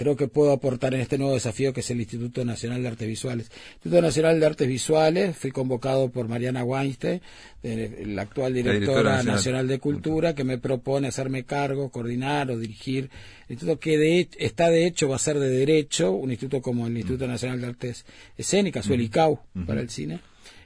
creo 0.00 0.16
que 0.16 0.28
puedo 0.28 0.52
aportar 0.52 0.94
en 0.94 1.02
este 1.02 1.18
nuevo 1.18 1.34
desafío 1.34 1.74
que 1.74 1.80
es 1.80 1.90
el 1.90 2.00
Instituto 2.00 2.42
Nacional 2.42 2.80
de 2.80 2.88
Artes 2.88 3.06
Visuales. 3.06 3.50
Instituto 3.74 4.00
Nacional 4.00 4.40
de 4.40 4.46
Artes 4.46 4.66
Visuales, 4.66 5.36
fui 5.36 5.50
convocado 5.50 6.08
por 6.08 6.26
Mariana 6.26 6.64
Weinstein, 6.64 7.20
la 7.62 8.22
actual 8.22 8.54
directora, 8.54 9.22
nacional. 9.22 9.68
de 9.68 9.78
Cultura, 9.78 10.34
que 10.34 10.42
me 10.42 10.56
propone 10.56 11.08
hacerme 11.08 11.44
cargo, 11.44 11.90
coordinar 11.90 12.50
o 12.50 12.56
dirigir 12.56 13.10
el 13.46 13.52
instituto 13.52 13.78
que 13.78 13.98
de, 13.98 14.28
está 14.38 14.70
de 14.70 14.86
hecho, 14.86 15.06
va 15.06 15.16
a 15.16 15.18
ser 15.18 15.38
de 15.38 15.50
derecho, 15.50 16.12
un 16.12 16.30
instituto 16.30 16.62
como 16.62 16.86
el 16.86 16.96
Instituto 16.96 17.26
Nacional 17.26 17.60
de 17.60 17.66
Artes 17.66 18.06
Escénicas, 18.38 18.88
o 18.88 18.94
el 18.94 19.02
ICAU 19.02 19.38
para 19.66 19.82
el 19.82 19.90
cine, 19.90 20.20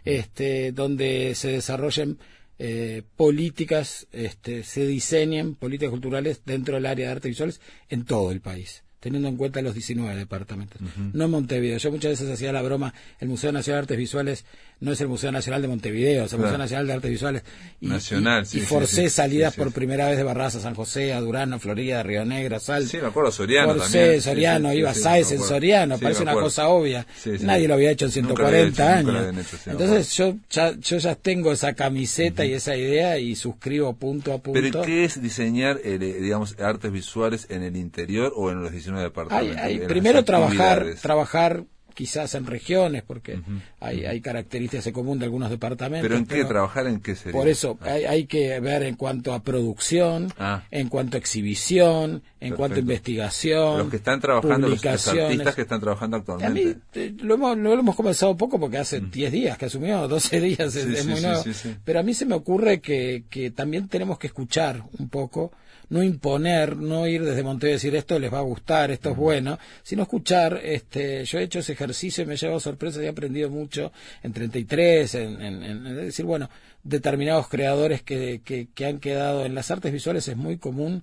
este, 0.05 0.71
donde 0.71 1.35
se 1.35 1.49
desarrollen 1.49 2.19
eh, 2.61 3.03
políticas, 3.17 4.07
este, 4.13 4.63
se 4.63 4.87
diseñen 4.87 5.57
políticas 5.57 5.91
culturales 5.91 6.43
dentro 6.47 6.77
del 6.77 6.87
área 6.87 7.07
de 7.07 7.13
artes 7.13 7.31
visuales 7.31 7.61
en 7.89 8.05
todo 8.05 8.31
el 8.31 8.41
país 8.41 8.84
teniendo 9.05 9.29
en 9.29 9.37
cuenta 9.37 9.61
los 9.61 9.75
19 9.75 10.17
departamentos. 10.17 10.81
No 11.13 11.29
Montevideo. 11.29 11.77
Yo 11.77 11.91
muchas 11.91 12.13
veces 12.13 12.31
hacía 12.31 12.55
la 12.55 12.63
broma, 12.63 12.95
el 13.21 13.29
Museo 13.29 13.53
Nacional 13.53 13.81
de 13.81 13.83
Artes 13.83 13.99
Visuales 13.99 14.47
no 14.81 14.93
es 14.93 15.01
el 15.01 15.09
Museo 15.09 15.31
Nacional 15.31 15.63
de 15.63 15.69
Montevideo, 15.69 16.25
es 16.25 16.33
el 16.33 16.39
Museo 16.41 16.59
Nacional 16.59 16.87
de 16.87 16.93
Artes 16.93 17.11
Visuales. 17.11 17.43
Y, 17.81 17.87
Nacional, 17.87 18.47
y, 18.53 18.61
forcé 18.61 19.09
salidas 19.09 19.55
por 19.55 19.73
primera 19.73 20.07
vez 20.09 20.17
de 20.17 20.23
Barraza, 20.23 20.61
San 20.61 20.75
José, 20.75 21.13
a 21.13 21.21
Durano, 21.21 21.59
Florida, 21.59 22.03
Río 22.03 22.25
Negro, 22.25 22.59
Sal. 22.61 22.87
Sí, 22.87 22.99
me 22.99 23.09
acuerdo, 23.09 23.31
Soriano 23.31 23.75
forcé, 23.75 24.21
Soriano, 24.21 24.73
iba 24.73 24.93
Sáez 24.95 25.33
en 25.33 25.41
Soriano, 25.41 25.99
parece 25.99 26.23
una 26.23 26.35
cosa 26.35 26.69
obvia. 26.69 27.07
Nadie 27.41 27.69
lo 27.69 27.75
había 27.75 27.91
hecho 27.91 28.07
en 28.07 28.13
140 28.13 28.95
años. 28.97 29.35
Entonces 29.67 30.15
yo 30.17 30.37
ya, 30.51 30.75
yo 30.79 30.99
ya 30.99 31.15
tengo 31.15 31.53
esa 31.53 31.75
camiseta 31.75 32.45
y 32.45 32.53
esa 32.53 32.77
idea 32.77 33.19
y 33.19 33.37
suscribo 33.37 33.95
punto 33.95 34.33
a 34.33 34.39
punto. 34.39 34.61
Pero 34.61 34.83
¿qué 34.83 35.05
es 35.05 35.21
diseñar, 35.21 35.81
eh, 35.85 35.99
digamos, 35.99 36.59
artes 36.59 36.91
visuales 36.91 37.47
en 37.49 37.63
el 37.63 37.77
interior 37.77 38.33
o 38.37 38.51
en 38.51 38.63
los 38.63 38.73
19 38.73 38.94
departamentos? 39.03 39.59
Hay, 39.63 39.81
primero 39.81 40.25
trabajar, 40.25 40.87
trabajar 41.01 41.65
quizás 41.95 42.35
en 42.35 42.45
regiones, 42.45 43.03
porque 43.03 43.41
hay, 43.81 44.05
hay 44.05 44.21
características 44.21 44.87
en 44.89 44.93
común 44.93 45.19
de 45.19 45.25
algunos 45.25 45.49
departamentos. 45.49 46.07
¿Pero 46.07 46.19
en 46.19 46.27
qué 46.27 46.45
trabajar? 46.45 46.87
¿En 46.87 47.01
qué 47.01 47.15
sería? 47.15 47.39
Por 47.39 47.49
eso, 47.49 47.79
ah. 47.81 47.93
hay, 47.93 48.05
hay, 48.05 48.27
que 48.27 48.61
ver 48.61 48.83
en 48.83 48.97
cuanto 48.97 49.33
a 49.33 49.43
producción, 49.43 50.33
ah. 50.39 50.65
en 50.71 50.89
cuanto 50.89 51.17
a 51.17 51.21
exhibición, 51.21 52.23
en 52.41 52.55
cuanto 52.55 52.77
a 52.77 52.81
investigación. 52.81 53.79
Los 53.79 53.89
que 53.89 53.97
están 53.97 54.21
trabajando, 54.21 54.69
los, 54.69 54.85
artistas 54.85 55.55
que 55.55 55.63
están 55.63 55.81
trabajando 55.81 56.17
actualmente. 56.19 56.47
A 56.47 56.51
mí 56.51 57.17
lo, 57.23 57.35
hemos, 57.35 57.57
lo 57.57 57.73
hemos 57.73 57.97
comenzado 57.97 58.37
poco 58.37 58.59
porque 58.59 58.79
hace 58.79 59.01
10 59.01 59.33
días 59.33 59.57
que 59.57 59.67
asumió, 59.67 60.07
12 60.09 60.41
días, 60.41 60.75
es, 60.77 61.07
muy 61.07 61.21
nuevo. 61.21 61.43
Pero 61.85 62.01
a 62.01 62.03
mí 62.03 62.13
se 62.13 62.27
me 62.27 62.35
ocurre 62.35 62.81
que, 62.81 63.25
que 63.31 63.51
también 63.51 63.89
tenemos 63.89 64.19
que 64.19 64.27
escuchar 64.27 64.83
un 64.99 65.09
poco 65.09 65.53
no 65.89 66.03
imponer, 66.03 66.77
no 66.77 67.07
ir 67.07 67.25
desde 67.25 67.43
Montevideo 67.43 67.75
y 67.75 67.79
decir 67.79 67.97
esto 67.97 68.19
les 68.19 68.33
va 68.33 68.39
a 68.39 68.43
gustar, 68.43 68.91
esto 68.91 69.11
es 69.11 69.17
bueno, 69.17 69.59
sino 69.83 70.03
escuchar, 70.03 70.61
este, 70.63 71.25
yo 71.25 71.39
he 71.39 71.45
hecho 71.45 71.59
ese 71.61 71.73
ejercicio 71.73 72.25
y 72.25 72.27
me 72.27 72.35
he 72.35 72.37
llevado 72.37 72.61
sorpresas 72.61 73.03
y 73.03 73.07
he 73.07 73.09
aprendido 73.09 73.51
mucho 73.51 73.93
en 74.23 74.33
33, 74.33 75.15
en, 75.15 75.43
en, 75.43 75.63
en 75.63 75.97
decir, 75.97 76.25
bueno, 76.25 76.49
determinados 76.83 77.49
creadores 77.49 78.03
que, 78.03 78.41
que, 78.45 78.69
que 78.75 78.87
han 78.87 79.01
quedado 79.01 79.45
en 79.45 79.55
las 79.55 79.71
artes 79.71 79.93
visuales 79.93 80.29
es 80.29 80.37
muy 80.37 80.59
común 80.59 81.03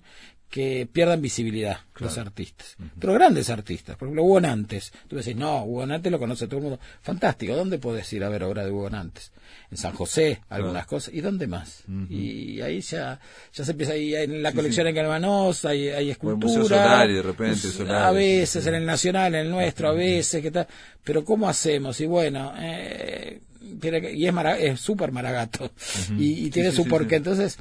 que 0.52 0.86
pierdan 0.92 1.22
visibilidad 1.22 1.78
los 1.98 2.18
artistas. 2.18 2.76
Pero 3.00 3.14
grandes 3.14 3.48
artistas. 3.48 3.96
Por 3.96 4.06
ejemplo, 4.06 4.22
Hugo 4.22 4.38
Nantes. 4.38 4.92
Tú 5.08 5.16
decís, 5.16 5.34
no, 5.34 5.64
Hugo 5.64 5.86
Nantes 5.86 6.12
lo 6.12 6.18
conoce 6.18 6.46
todo 6.46 6.58
el 6.58 6.62
mundo. 6.64 6.80
Fantástico. 7.00 7.56
¿Dónde 7.56 7.78
podés 7.78 8.12
ir 8.12 8.22
a 8.22 8.28
ver 8.28 8.44
obra 8.44 8.62
de 8.62 8.70
Hugo 8.70 8.90
Nantes? 8.90 9.32
En 9.70 9.78
San 9.78 9.94
José, 9.94 10.42
algunas 10.50 10.84
cosas. 10.84 11.14
¿Y 11.14 11.22
dónde 11.22 11.46
más? 11.46 11.84
Y 12.10 12.60
ahí 12.60 12.82
ya, 12.82 13.18
ya 13.54 13.64
se 13.64 13.70
empieza 13.70 13.94
ahí 13.94 14.14
en 14.14 14.42
la 14.42 14.52
colección 14.52 14.86
en 14.86 14.94
Galvanos, 14.94 15.64
hay, 15.64 15.88
hay 15.88 16.10
escultura. 16.10 17.06
de 17.06 17.22
repente, 17.22 17.68
A 17.88 18.10
veces, 18.10 18.66
en 18.66 18.74
el 18.74 18.84
Nacional, 18.84 19.34
en 19.34 19.46
el 19.46 19.50
nuestro, 19.50 19.88
a 19.88 19.92
veces, 19.94 20.42
¿qué 20.42 20.50
tal? 20.50 20.66
Pero 21.02 21.24
¿cómo 21.24 21.48
hacemos? 21.48 21.98
Y 22.02 22.06
bueno, 22.06 22.52
eh, 22.58 23.40
y 23.62 24.26
es 24.26 24.34
es 24.60 24.80
súper 24.80 25.12
maragato 25.12 25.70
y, 26.18 26.50
tiene 26.50 26.72
su 26.72 26.84
porqué 26.84 27.16
entonces 27.16 27.58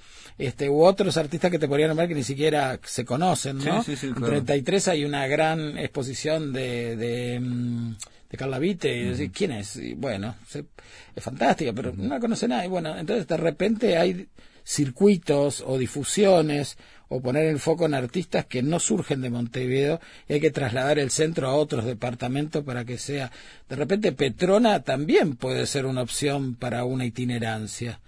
este 0.47 0.69
u 0.69 0.83
otros 0.83 1.17
artistas 1.17 1.51
que 1.51 1.59
te 1.59 1.67
podrían 1.67 1.89
nombrar 1.89 2.07
que 2.07 2.15
ni 2.15 2.23
siquiera 2.23 2.79
se 2.83 3.05
conocen 3.05 3.57
no 3.57 3.83
en 3.85 4.13
33 4.13 4.87
hay 4.87 5.05
una 5.05 5.27
gran 5.27 5.77
exposición 5.77 6.51
de, 6.53 6.95
de 6.95 7.39
mm, 7.39 7.95
de 8.31 8.37
Carla 8.37 8.59
Vite 8.59 8.95
y 8.95 9.09
decir 9.09 9.31
quién 9.31 9.51
es 9.51 9.75
y 9.75 9.93
bueno 9.93 10.35
es 10.53 11.23
fantástica 11.23 11.73
pero 11.73 11.91
no 11.95 12.07
la 12.07 12.19
conoce 12.19 12.47
nadie. 12.47 12.69
Bueno 12.69 12.97
entonces 12.97 13.27
de 13.27 13.37
repente 13.37 13.97
hay 13.97 14.27
circuitos 14.63 15.61
o 15.65 15.77
difusiones 15.77 16.77
o 17.09 17.19
poner 17.21 17.45
el 17.47 17.59
foco 17.59 17.85
en 17.85 17.93
artistas 17.93 18.45
que 18.45 18.63
no 18.63 18.79
surgen 18.79 19.21
de 19.21 19.29
Montevideo 19.29 19.99
y 20.29 20.33
hay 20.33 20.39
que 20.39 20.51
trasladar 20.51 20.97
el 20.97 21.11
centro 21.11 21.49
a 21.49 21.55
otros 21.55 21.83
departamentos 21.83 22.63
para 22.63 22.85
que 22.85 22.97
sea. 22.97 23.31
De 23.67 23.75
repente 23.75 24.13
Petrona 24.13 24.81
también 24.81 25.35
puede 25.35 25.65
ser 25.65 25.85
una 25.85 26.03
opción 26.03 26.55
para 26.55 26.85
una 26.85 27.05
itinerancia. 27.05 27.99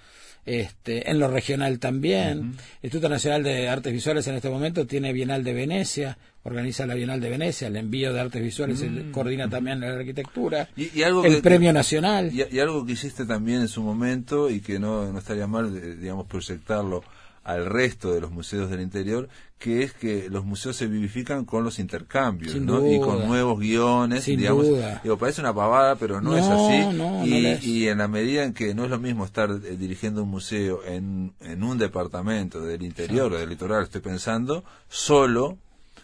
Este, 0.46 1.10
en 1.10 1.20
lo 1.20 1.30
regional 1.30 1.80
también. 1.80 2.56
El 2.82 2.84
Instituto 2.84 3.10
Nacional 3.10 3.44
de 3.44 3.70
Artes 3.70 3.94
Visuales 3.94 4.28
en 4.28 4.36
este 4.36 4.50
momento 4.50 4.86
tiene 4.86 5.14
Bienal 5.14 5.44
de 5.44 5.54
Venecia, 5.54 6.18
organiza 6.44 6.86
la 6.86 6.96
Bienal 6.96 7.22
de 7.22 7.30
Venecia, 7.30 7.68
el 7.68 7.78
envío 7.78 8.12
de 8.12 8.20
artes 8.20 8.42
visuales, 8.42 8.84
mm. 8.84 9.12
coordina 9.12 9.50
también 9.50 9.80
la 9.80 9.94
arquitectura, 9.94 10.68
y, 10.76 11.02
algo 11.02 11.24
el 11.24 11.42
Premio 11.42 11.72
Nacional. 11.72 12.32
Y, 12.34 12.60
algo 12.60 12.86
que 12.86 12.94
hiciste 12.94 13.26
también 13.26 13.62
en 13.62 13.70
su 13.70 13.82
momento 13.82 14.50
y 14.50 14.60
que 14.60 14.80
no, 14.80 15.12
no 15.12 15.20
estaría 15.20 15.48
mal, 15.48 15.76
eh, 15.78 15.96
digamos, 15.96 16.28
proyectarlo 16.28 17.04
al 17.44 17.66
resto 17.66 18.14
de 18.14 18.22
los 18.22 18.32
museos 18.32 18.70
del 18.70 18.82
interior, 18.82 19.28
que 19.60 19.84
es 19.84 19.94
que 19.94 20.30
los 20.30 20.46
museos 20.46 20.76
se 20.76 20.88
vivifican 20.88 21.46
con 21.46 21.64
los 21.64 21.80
intercambios, 21.80 22.56
¿no? 22.56 22.86
Y 22.90 23.00
con 23.00 23.28
nuevos 23.28 23.60
guiones, 23.60 24.26
digamos. 24.26 24.68
Digo, 25.04 25.18
parece 25.18 25.42
una 25.42 25.54
pavada, 25.54 25.96
pero 25.96 26.22
no, 26.22 26.38
es 26.38 26.46
así. 26.46 27.70
y, 27.70 27.88
en 27.88 27.98
la 27.98 28.08
medida 28.08 28.44
en 28.44 28.54
que 28.54 28.74
no 28.74 28.86
es 28.86 28.90
lo 28.90 29.00
mismo 29.00 29.26
estar 29.26 29.50
eh, 29.52 29.78
dirigiendo 29.78 30.24
un 30.24 30.30
museo 30.30 30.84
en, 30.86 31.34
en 31.42 31.64
un 31.64 31.78
departamento 31.78 32.62
del 32.62 32.84
interior 32.84 33.32
o 33.34 33.38
del 33.38 33.50
litoral, 33.50 33.84
estoy 33.84 34.02
pensando, 34.02 34.64
solo, 34.90 35.58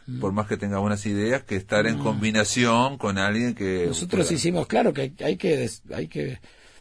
mm. 0.07 0.19
por 0.19 0.33
más 0.33 0.47
que 0.47 0.57
tenga 0.57 0.79
buenas 0.79 1.05
ideas, 1.05 1.43
que 1.43 1.55
estar 1.55 1.87
en 1.87 1.99
combinación 1.99 2.97
con 2.97 3.17
alguien 3.17 3.55
que... 3.55 3.85
Nosotros 3.87 4.31
hicimos, 4.31 4.67
claro, 4.67 4.93
que 4.93 5.13
hay 5.23 5.37
que... 5.37 5.69
Hay 5.93 6.07
que 6.07 6.39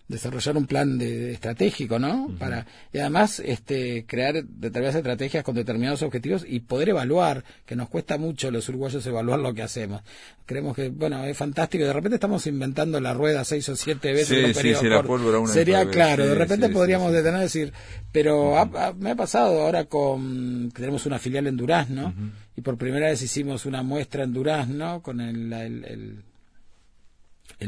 desarrollar 0.08 0.56
un 0.56 0.66
plan 0.66 0.98
de, 0.98 1.32
estratégico, 1.32 1.98
¿no? 1.98 2.30
Para 2.38 2.66
y 2.92 2.98
además 2.98 3.40
este 3.40 4.06
crear 4.06 4.42
determinadas 4.42 4.96
estrategias 4.96 5.44
con 5.44 5.54
determinados 5.54 6.02
objetivos 6.02 6.44
y 6.48 6.60
poder 6.60 6.88
evaluar, 6.88 7.44
que 7.66 7.76
nos 7.76 7.90
cuesta 7.90 8.16
mucho 8.16 8.50
los 8.50 8.68
uruguayos 8.70 9.06
evaluar 9.06 9.38
lo 9.38 9.52
que 9.52 9.62
hacemos. 9.62 10.02
Creemos 10.46 10.74
que 10.74 10.88
bueno, 10.88 11.22
es 11.24 11.36
fantástico, 11.36 11.84
de 11.84 11.92
repente 11.92 12.16
estamos 12.16 12.46
inventando 12.46 12.98
la 13.00 13.12
rueda 13.12 13.44
seis 13.44 13.68
o 13.68 13.76
siete 13.76 14.12
veces 14.12 14.38
en 14.38 14.44
un 14.46 14.52
periodo 14.54 15.46
Sería 15.46 15.88
claro, 15.88 16.26
de 16.26 16.34
repente 16.34 16.70
podríamos 16.70 17.12
detener 17.12 17.40
y 17.40 17.42
decir, 17.42 17.72
pero 18.10 18.54
me 18.98 19.10
ha 19.10 19.14
pasado 19.14 19.60
ahora 19.60 19.84
con 19.84 20.70
tenemos 20.74 21.04
una 21.04 21.18
filial 21.18 21.46
en 21.46 21.56
Durazno 21.56 22.14
y 22.56 22.62
por 22.62 22.78
primera 22.78 23.08
vez 23.08 23.20
hicimos 23.20 23.66
una 23.66 23.82
muestra 23.82 24.24
en 24.24 24.32
Durazno 24.32 25.02
con 25.02 25.20
el, 25.20 25.52
el 25.52 25.84
el 25.84 26.24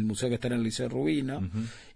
museo 0.05 0.29
que 0.29 0.37
está 0.37 0.49
en 0.49 0.55
el 0.55 0.63
Liceo 0.63 0.89
Rubino, 0.89 1.43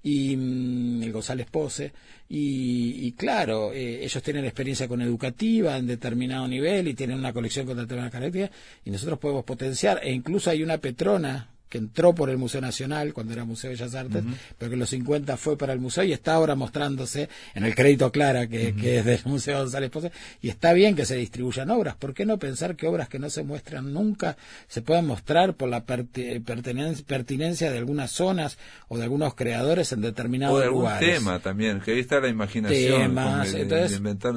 y 0.02 0.36
mm, 0.36 1.02
el 1.02 1.12
González 1.12 1.46
Pose, 1.50 1.92
y, 2.28 3.12
claro, 3.12 3.72
eh, 3.72 4.04
ellos 4.04 4.22
tienen 4.22 4.44
experiencia 4.44 4.88
con 4.88 5.00
educativa 5.02 5.76
en 5.76 5.86
determinado 5.86 6.48
nivel 6.48 6.88
y 6.88 6.94
tienen 6.94 7.18
una 7.18 7.32
colección 7.32 7.66
con 7.66 7.76
determinadas 7.76 8.12
características, 8.12 8.56
y 8.84 8.90
nosotros 8.90 9.18
podemos 9.18 9.44
potenciar, 9.44 10.00
e 10.02 10.12
incluso 10.12 10.50
hay 10.50 10.62
una 10.62 10.78
Petrona 10.78 11.53
que 11.74 11.78
entró 11.78 12.14
por 12.14 12.30
el 12.30 12.38
Museo 12.38 12.60
Nacional 12.60 13.12
cuando 13.12 13.32
era 13.32 13.44
Museo 13.44 13.68
de 13.68 13.74
Bellas 13.74 13.96
Artes, 13.96 14.22
pero 14.56 14.68
que 14.68 14.74
en 14.74 14.78
los 14.78 14.90
50 14.90 15.36
fue 15.36 15.58
para 15.58 15.72
el 15.72 15.80
museo 15.80 16.04
y 16.04 16.12
está 16.12 16.34
ahora 16.34 16.54
mostrándose 16.54 17.28
en 17.52 17.64
el 17.64 17.74
crédito 17.74 18.12
Clara, 18.12 18.46
que, 18.46 18.68
es 18.68 19.04
del 19.04 19.18
Museo 19.24 19.58
González 19.58 19.90
Pose, 19.90 20.12
y 20.40 20.50
está 20.50 20.72
bien 20.72 20.94
que 20.94 21.04
se 21.04 21.16
distribuyan 21.16 21.72
obras. 21.72 21.96
¿Por 21.96 22.14
qué 22.14 22.26
no 22.26 22.38
pensar 22.38 22.76
que 22.76 22.86
obras 22.86 23.08
que 23.08 23.18
no 23.18 23.28
se 23.28 23.42
muestran 23.42 23.92
nunca 23.92 24.36
se 24.68 24.82
puedan 24.82 25.04
mostrar 25.04 25.54
por 25.54 25.68
la 25.68 25.84
pertinencia 25.84 27.72
de 27.72 27.78
algunas 27.78 28.12
zonas 28.12 28.56
o 28.86 28.96
de 28.96 29.02
algunos 29.02 29.34
creadores 29.34 29.90
en 29.90 30.00
determinados 30.00 30.54
o 30.56 30.60
de 30.60 30.66
algún 30.66 30.88
tema 31.00 31.40
también, 31.40 31.80
que 31.80 31.90
ahí 31.90 31.98
está 31.98 32.20
la 32.20 32.28
imaginación. 32.28 33.18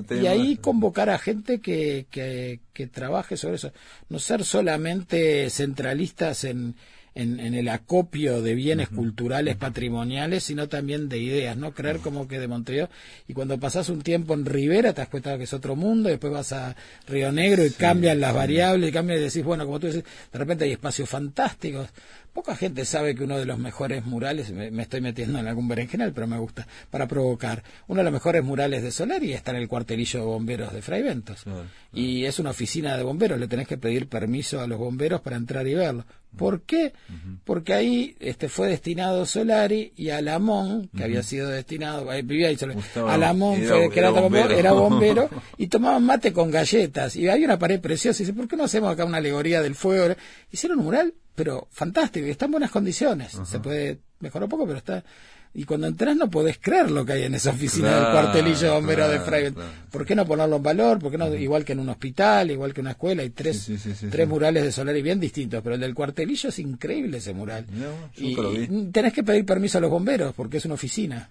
Y 0.09 0.25
ahí 0.25 0.57
convocar 0.57 1.11
a 1.11 1.19
gente 1.19 1.59
que, 1.59 2.07
que, 2.09 2.61
que 2.73 2.87
trabaje 2.87 3.37
sobre 3.37 3.57
eso. 3.57 3.71
No 4.09 4.17
ser 4.17 4.43
solamente 4.43 5.51
centralistas 5.51 6.43
en 6.43 6.73
en, 7.17 7.39
en 7.39 7.55
el 7.55 7.67
acopio 7.69 8.43
de 8.43 8.53
bienes 8.53 8.89
culturales 8.89 9.55
patrimoniales, 9.55 10.43
sino 10.43 10.69
también 10.69 11.09
de 11.09 11.17
ideas, 11.17 11.57
¿no? 11.57 11.73
Creer 11.73 11.97
como 11.97 12.27
que 12.27 12.39
de 12.39 12.47
Montevideo, 12.47 12.89
y 13.27 13.33
cuando 13.33 13.59
pasas 13.59 13.89
un 13.89 14.03
tiempo 14.03 14.35
en 14.35 14.45
Rivera 14.45 14.93
te 14.93 15.01
das 15.01 15.09
cuenta 15.09 15.37
que 15.37 15.45
es 15.45 15.53
otro 15.53 15.75
mundo, 15.75 16.09
y 16.09 16.13
después 16.13 16.31
vas 16.31 16.53
a 16.53 16.75
Río 17.07 17.31
Negro 17.31 17.65
y 17.65 17.71
cambian 17.71 18.19
las 18.19 18.35
variables, 18.35 18.89
y 18.89 18.93
cambian 18.93 19.19
y 19.19 19.23
decís, 19.23 19.43
bueno, 19.43 19.65
como 19.65 19.79
tú 19.79 19.87
dices, 19.87 20.03
de 20.31 20.39
repente 20.39 20.65
hay 20.65 20.73
espacios 20.73 21.09
fantásticos, 21.09 21.89
Poca 22.37 22.55
gente 22.55 22.85
sabe 22.85 23.15
que 23.15 23.23
uno 23.23 23.39
de 23.39 23.47
los 23.47 23.57
mejores 23.57 24.05
murales, 24.05 24.51
me, 24.51 24.83
estoy 24.83 25.01
metiendo 25.01 25.39
en 25.39 25.47
algún 25.47 25.67
berenjenal, 25.67 26.13
pero 26.13 26.27
me 26.27 26.37
gusta, 26.37 26.67
para 26.91 27.07
provocar, 27.07 27.63
uno 27.87 28.01
de 28.01 28.03
los 28.03 28.13
mejores 28.13 28.43
murales 28.43 28.83
de 28.83 28.91
Solari 28.91 29.33
está 29.33 29.49
en 29.49 29.57
el 29.57 29.67
cuartelillo 29.67 30.19
de 30.19 30.25
bomberos 30.27 30.71
de 30.71 30.83
Fray 30.83 31.01
Ventos. 31.01 31.45
Y 31.93 32.25
es 32.25 32.37
una 32.37 32.51
oficina 32.51 32.95
de 32.95 33.01
bomberos, 33.01 33.39
le 33.39 33.47
tenés 33.47 33.67
que 33.67 33.79
pedir 33.79 34.07
permiso 34.07 34.61
a 34.61 34.67
los 34.67 34.77
bomberos 34.77 35.21
para 35.21 35.35
entrar 35.35 35.65
y 35.65 35.73
verlo. 35.73 36.05
¿Por 36.37 36.61
qué? 36.61 36.93
Porque 37.43 37.73
ahí 37.73 38.15
este 38.19 38.49
fue 38.49 38.67
destinado 38.67 39.25
Solari 39.25 39.93
y 39.95 40.11
Alamón, 40.11 40.91
que 40.95 41.05
había 41.05 41.23
sido 41.23 41.49
destinado, 41.49 42.13
eh, 42.13 42.21
vivía 42.21 42.49
ahí 42.49 42.55
Solari. 42.55 42.79
Alamón 43.07 43.63
fue, 43.63 43.89
que 43.89 43.99
era, 43.99 44.11
bombero. 44.11 44.51
era 44.51 44.73
bombero 44.73 45.27
y 45.57 45.65
tomaban 45.65 46.05
mate 46.05 46.31
con 46.33 46.51
galletas. 46.51 47.15
Y 47.15 47.29
hay 47.29 47.43
una 47.43 47.57
pared 47.57 47.81
preciosa 47.81 48.21
y 48.21 48.27
dice, 48.27 48.37
¿por 48.37 48.47
qué 48.47 48.55
no 48.55 48.65
hacemos 48.65 48.93
acá 48.93 49.05
una 49.05 49.17
alegoría 49.17 49.59
del 49.63 49.73
fuego? 49.73 50.13
Hicieron 50.51 50.77
un 50.77 50.85
mural 50.85 51.15
pero 51.37 51.67
fantástico 51.69 52.25
y 52.25 52.31
está 52.31 52.45
en 52.45 52.51
buenas 52.51 52.71
condiciones. 52.71 53.39
Se 53.45 53.59
puede 53.59 53.99
mejorar 54.19 54.45
un 54.45 54.49
poco, 54.49 54.65
pero 54.65 54.79
está. 54.79 55.03
Y 55.53 55.65
cuando 55.65 55.85
entras 55.85 56.17
no 56.17 56.31
podés 56.31 56.57
creer 56.57 56.89
lo 56.89 57.05
que 57.05 57.13
hay 57.13 57.23
en 57.23 57.35
esa 57.35 57.51
oficina 57.51 57.95
del 57.95 58.11
cuartelillo 58.11 58.73
bombero 58.73 59.07
de 59.07 59.19
Fray. 59.19 59.53
¿Por 59.91 60.03
qué 60.03 60.15
no 60.15 60.25
ponerlo 60.25 60.55
en 60.55 60.63
valor? 60.63 60.97
¿Por 60.97 61.11
qué 61.11 61.17
no? 61.19 61.31
Igual 61.33 61.63
que 61.63 61.73
en 61.73 61.79
un 61.79 61.89
hospital, 61.89 62.49
igual 62.49 62.73
que 62.73 62.81
en 62.81 62.85
una 62.85 62.91
escuela, 62.91 63.21
hay 63.21 63.29
tres, 63.29 63.69
tres 64.09 64.27
murales 64.27 64.63
de 64.63 64.71
Solari 64.71 65.03
bien 65.03 65.19
distintos, 65.19 65.61
pero 65.61 65.75
el 65.75 65.81
del 65.81 65.93
cuartelillo 65.93 66.49
es 66.49 66.57
increíble 66.57 67.19
ese 67.19 67.35
mural. 67.35 67.67
y, 68.15 68.35
tenés 68.91 69.13
que 69.13 69.23
pedir 69.23 69.45
permiso 69.45 69.77
a 69.77 69.81
los 69.81 69.91
bomberos 69.91 70.33
porque 70.33 70.57
es 70.57 70.65
una 70.65 70.73
oficina 70.73 71.29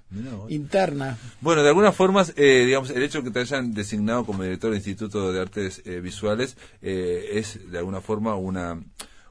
interna. 0.48 1.18
Bueno, 1.40 1.64
de 1.64 1.68
alguna 1.68 1.90
forma, 1.90 2.24
eh, 2.36 2.62
digamos, 2.64 2.90
el 2.90 3.02
hecho 3.02 3.18
de 3.18 3.24
que 3.24 3.30
te 3.32 3.40
hayan 3.40 3.74
designado 3.74 4.24
como 4.24 4.44
director 4.44 4.70
del 4.70 4.78
Instituto 4.78 5.32
de 5.32 5.40
Artes 5.40 5.82
eh, 5.84 5.98
Visuales 5.98 6.56
eh, 6.80 7.30
es 7.32 7.58
de 7.72 7.78
alguna 7.78 8.00
forma 8.00 8.36
una 8.36 8.80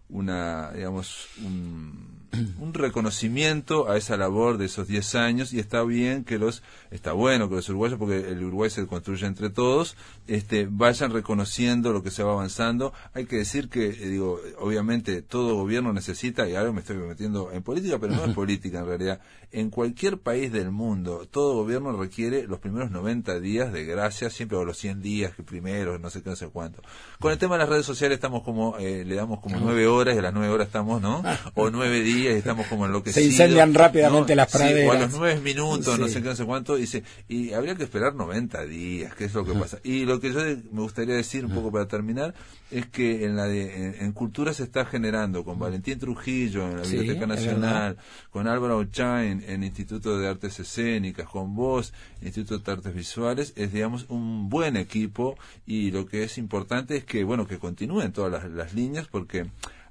una, 0.09 0.71
digamos, 0.71 1.27
un, 1.43 2.15
un 2.59 2.73
reconocimiento 2.73 3.89
a 3.89 3.97
esa 3.97 4.17
labor 4.17 4.57
de 4.57 4.65
esos 4.65 4.87
10 4.87 5.15
años 5.15 5.53
y 5.53 5.59
está 5.59 5.83
bien 5.83 6.23
que 6.23 6.37
los, 6.37 6.63
está 6.95 7.13
bueno 7.13 7.49
que 7.49 7.55
los 7.55 7.69
uruguayos, 7.69 7.99
porque 7.99 8.17
el 8.17 8.43
Uruguay 8.43 8.69
se 8.69 8.85
construye 8.87 9.25
entre 9.25 9.49
todos, 9.49 9.95
este, 10.27 10.67
vayan 10.69 11.11
reconociendo 11.11 11.93
lo 11.93 12.03
que 12.03 12.11
se 12.11 12.23
va 12.23 12.33
avanzando. 12.33 12.93
Hay 13.13 13.25
que 13.25 13.37
decir 13.37 13.69
que, 13.69 13.87
eh, 13.87 14.09
digo, 14.09 14.39
obviamente 14.59 15.21
todo 15.21 15.55
gobierno 15.55 15.93
necesita, 15.93 16.47
y 16.49 16.55
ahora 16.55 16.71
me 16.71 16.79
estoy 16.79 16.97
metiendo 16.97 17.51
en 17.51 17.63
política, 17.63 17.99
pero 17.99 18.15
no 18.15 18.25
es 18.25 18.33
política 18.35 18.79
en 18.79 18.85
realidad, 18.85 19.21
en 19.51 19.69
cualquier 19.69 20.17
país 20.17 20.51
del 20.51 20.71
mundo, 20.71 21.27
todo 21.29 21.55
gobierno 21.55 21.95
requiere 21.97 22.47
los 22.47 22.59
primeros 22.59 22.91
90 22.91 23.39
días 23.39 23.71
de 23.71 23.85
gracia, 23.85 24.29
siempre 24.29 24.57
o 24.57 24.65
los 24.65 24.77
100 24.77 25.01
días 25.01 25.35
que 25.35 25.43
primero, 25.43 25.99
no 25.99 26.09
sé 26.09 26.21
qué, 26.21 26.29
no 26.29 26.35
sé 26.35 26.47
cuánto. 26.47 26.81
Con 27.19 27.31
el 27.31 27.37
tema 27.37 27.55
de 27.55 27.59
las 27.59 27.69
redes 27.69 27.85
sociales 27.85 28.15
estamos 28.15 28.43
como, 28.43 28.77
eh, 28.79 29.05
le 29.05 29.15
damos 29.15 29.39
como 29.39 29.59
9 29.59 29.87
horas 29.87 30.15
y 30.15 30.19
a 30.19 30.21
las 30.21 30.33
9 30.33 30.53
horas 30.53 30.67
estamos, 30.67 31.01
¿no? 31.01 31.23
O 31.53 31.69
9 31.69 32.01
días 32.01 32.35
y 32.35 32.37
estamos 32.37 32.67
como 32.67 32.85
enloquecidos. 32.85 33.23
Se 33.23 33.31
incendian 33.31 33.73
rápidamente 33.73 34.35
las 34.35 34.51
praderas. 34.51 34.89
o 34.89 34.91
a 34.91 34.99
los 34.99 35.11
nueve 35.11 35.39
minutos, 35.41 35.99
no 35.99 36.07
sé 36.07 36.21
qué, 36.21 36.29
no 36.29 36.35
sé 36.35 36.45
cuánto, 36.45 36.77
dice, 36.85 37.03
y 37.27 37.53
habría 37.53 37.75
que 37.75 37.83
esperar 37.83 38.15
90 38.15 38.65
días, 38.65 39.15
que 39.15 39.25
es 39.25 39.33
lo 39.33 39.45
que 39.45 39.53
pasa. 39.53 39.79
Y 39.83 40.05
lo 40.05 40.19
que 40.19 40.31
yo 40.31 40.39
me 40.71 40.81
gustaría 40.81 41.15
decir 41.15 41.45
un 41.45 41.53
poco 41.53 41.71
para 41.71 41.87
terminar, 41.87 42.33
es 42.71 42.87
que 42.87 43.25
en 43.25 43.35
la 43.35 43.51
en, 43.51 44.11
cultura 44.13 44.53
se 44.53 44.63
está 44.63 44.85
generando 44.85 45.43
con 45.43 45.59
Valentín 45.59 45.99
Trujillo 45.99 46.67
en 46.67 46.77
la 46.77 46.83
Biblioteca 46.83 47.27
Nacional, 47.27 47.97
con 48.31 48.47
Álvaro 48.47 48.77
Ochain 48.77 49.43
en 49.47 49.63
Instituto 49.63 50.17
de 50.17 50.27
Artes 50.27 50.59
Escénicas, 50.59 51.27
con 51.27 51.55
vos, 51.55 51.93
Instituto 52.21 52.57
de 52.59 52.71
Artes 52.71 52.93
Visuales, 52.93 53.53
es 53.55 53.71
digamos 53.71 54.05
un 54.09 54.49
buen 54.49 54.77
equipo 54.77 55.37
y 55.65 55.91
lo 55.91 56.05
que 56.05 56.23
es 56.23 56.37
importante 56.37 56.97
es 56.97 57.05
que 57.05 57.23
bueno 57.23 57.47
que 57.47 57.59
continúen 57.59 58.11
todas 58.11 58.31
las, 58.31 58.51
las 58.51 58.73
líneas 58.73 59.07
porque 59.07 59.45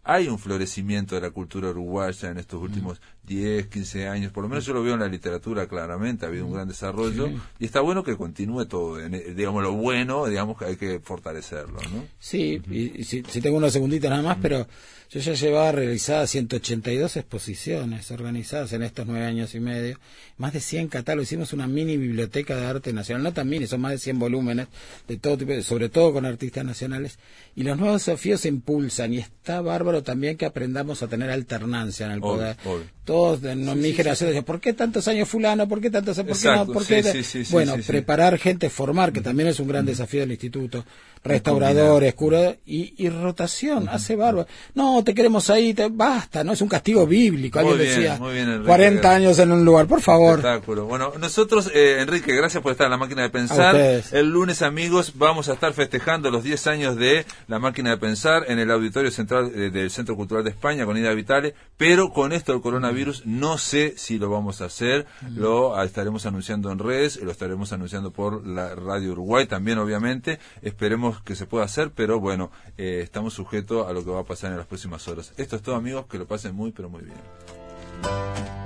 hay 0.04 0.28
un 0.28 0.38
florecimiento 0.38 1.14
de 1.14 1.22
la 1.22 1.30
cultura 1.30 1.70
uruguaya 1.70 2.30
en 2.30 2.38
estos 2.38 2.61
últimos 2.61 3.00
10, 3.26 3.68
15 3.68 4.08
años, 4.08 4.32
por 4.32 4.42
lo 4.42 4.50
menos 4.50 4.66
yo 4.66 4.74
lo 4.74 4.82
veo 4.82 4.94
en 4.94 5.00
la 5.00 5.08
literatura 5.08 5.66
claramente, 5.66 6.26
ha 6.26 6.28
habido 6.28 6.44
un 6.44 6.52
gran 6.52 6.68
desarrollo 6.68 7.30
y 7.58 7.64
está 7.64 7.80
bueno 7.80 8.04
que 8.04 8.16
continúe 8.16 8.66
todo, 8.66 8.98
digamos 8.98 9.62
lo 9.62 9.72
bueno, 9.72 10.26
digamos 10.26 10.58
que 10.58 10.66
hay 10.66 10.76
que 10.76 11.00
fortalecerlo, 11.00 11.80
¿no? 11.80 12.04
Sí, 12.18 12.60
y, 12.70 13.02
si, 13.04 13.22
tengo 13.22 13.56
una 13.56 13.70
segundita 13.70 14.10
nada 14.10 14.22
más, 14.22 14.38
pero 14.42 14.66
yo 15.10 15.20
ya 15.20 15.32
llevaba 15.32 15.72
realizadas 15.72 16.30
182 16.30 17.16
exposiciones 17.16 18.10
organizadas 18.10 18.72
en 18.74 18.82
estos 18.82 19.06
nueve 19.06 19.24
años 19.24 19.54
y 19.54 19.60
medio, 19.60 19.98
más 20.37 20.52
de 20.52 20.60
100 20.60 20.88
catálogos, 20.88 21.28
hicimos 21.28 21.52
una 21.54 21.66
mini 21.66 21.96
biblioteca 21.96 22.56
de 22.56 22.66
arte 22.66 22.92
nacional, 22.92 23.22
no 23.22 23.32
tan 23.32 23.48
mini, 23.48 23.66
son 23.66 23.80
más 23.80 23.92
de 23.92 23.98
100 23.98 24.18
volúmenes 24.18 24.68
de 25.08 25.16
todo 25.16 25.38
tipo, 25.38 25.62
sobre 25.62 25.88
todo 25.88 26.12
con 26.12 26.26
artistas 26.26 26.64
nacionales, 26.64 27.18
y 27.56 27.62
los 27.62 27.78
nuevos 27.78 28.04
desafíos 28.04 28.42
se 28.42 28.48
impulsan 28.48 29.14
y 29.14 29.18
está 29.18 29.62
bárbaro 29.62 30.02
también 30.02 30.37
que 30.37 30.44
aprendamos 30.44 31.02
a 31.02 31.08
tener 31.08 31.30
alternancia 31.30 32.06
en 32.06 32.12
el 32.12 32.20
poder 32.20 32.56
todos 33.14 33.42
de 33.42 33.55
mi 33.55 33.92
generación 33.92 34.31
decían, 34.31 34.44
¿por 34.44 34.59
qué 34.59 34.72
tantos 34.72 35.07
años 35.07 35.29
fulano? 35.29 35.68
¿Por 35.68 35.81
qué 35.81 35.88
tantos 35.88 36.18
años? 36.18 36.37
¿Por 36.66 36.85
qué 36.85 37.00
no? 37.00 37.44
bueno, 37.50 37.77
preparar 37.87 38.38
gente, 38.38 38.68
formar, 38.70 39.12
que 39.12 39.20
también 39.20 39.50
es 39.50 39.61
un 39.61 39.68
gran 39.68 39.87
desafío 39.87 40.22
del 40.22 40.33
instituto. 40.33 40.85
Restauradores, 41.22 42.12
curadores 42.12 42.59
y, 42.66 43.09
rotación, 43.09 43.88
hace 43.88 44.14
barba. 44.14 44.46
No, 44.74 45.03
te 45.03 45.14
queremos 45.14 45.48
ahí, 45.48 45.72
te, 45.72 45.88
basta, 45.88 46.44
no 46.44 46.53
es 46.53 46.61
un 46.61 46.68
castigo 46.68 47.07
bíblico. 47.07 47.61
Alguien 47.61 47.79
decía, 47.79 48.18
40 48.18 49.11
años 49.11 49.38
en 49.38 49.53
un 49.53 49.64
lugar, 49.64 49.87
por 49.87 50.03
favor. 50.03 50.40
Espectáculo. 50.40 50.85
Bueno, 50.85 51.12
nosotros, 51.18 51.70
eh, 51.72 52.00
Enrique, 52.00 52.35
gracias 52.35 52.62
por 52.62 52.72
estar 52.72 52.87
en 52.87 52.90
la 52.90 52.98
máquina 52.98 53.22
de 53.22 53.31
pensar. 53.31 53.74
El 54.12 54.29
lunes, 54.29 54.61
amigos, 54.61 55.12
vamos 55.14 55.48
a 55.48 55.55
estar 55.55 55.72
festejando 55.72 56.31
los 56.31 56.42
10 56.44 56.66
años 56.66 56.96
de 56.96 57.24
la 57.46 57.59
máquina 57.59 57.90
de 57.90 57.96
pensar 57.96 58.44
en 58.48 58.59
el 58.59 58.70
auditorio 58.70 59.11
central 59.11 59.50
eh, 59.55 59.70
del 59.70 59.90
Centro 59.90 60.16
Cultural 60.16 60.44
de 60.44 60.50
España 60.50 60.85
con 60.85 60.98
Ida 60.98 61.14
Vitale, 61.14 61.55
pero 61.79 62.12
con 62.12 62.33
esto 62.33 62.53
del 62.53 62.61
coronavirus 62.61 63.03
No 63.24 63.58
sé 63.58 63.94
si 63.96 64.18
lo 64.18 64.30
vamos 64.30 64.60
a 64.60 64.66
hacer, 64.66 65.06
lo 65.34 65.80
estaremos 65.82 66.26
anunciando 66.26 66.70
en 66.70 66.78
redes, 66.78 67.20
lo 67.22 67.30
estaremos 67.30 67.72
anunciando 67.72 68.10
por 68.12 68.46
la 68.46 68.74
Radio 68.74 69.12
Uruguay 69.12 69.46
también, 69.46 69.78
obviamente. 69.78 70.38
Esperemos 70.62 71.20
que 71.22 71.34
se 71.34 71.46
pueda 71.46 71.64
hacer, 71.64 71.92
pero 71.94 72.20
bueno, 72.20 72.50
eh, 72.76 73.00
estamos 73.02 73.34
sujetos 73.34 73.86
a 73.86 73.92
lo 73.92 74.04
que 74.04 74.10
va 74.10 74.20
a 74.20 74.24
pasar 74.24 74.52
en 74.52 74.58
las 74.58 74.66
próximas 74.66 75.06
horas. 75.08 75.32
Esto 75.36 75.56
es 75.56 75.62
todo, 75.62 75.74
amigos, 75.74 76.06
que 76.06 76.18
lo 76.18 76.26
pasen 76.26 76.54
muy, 76.54 76.72
pero 76.72 76.88
muy 76.88 77.02
bien. 77.02 78.63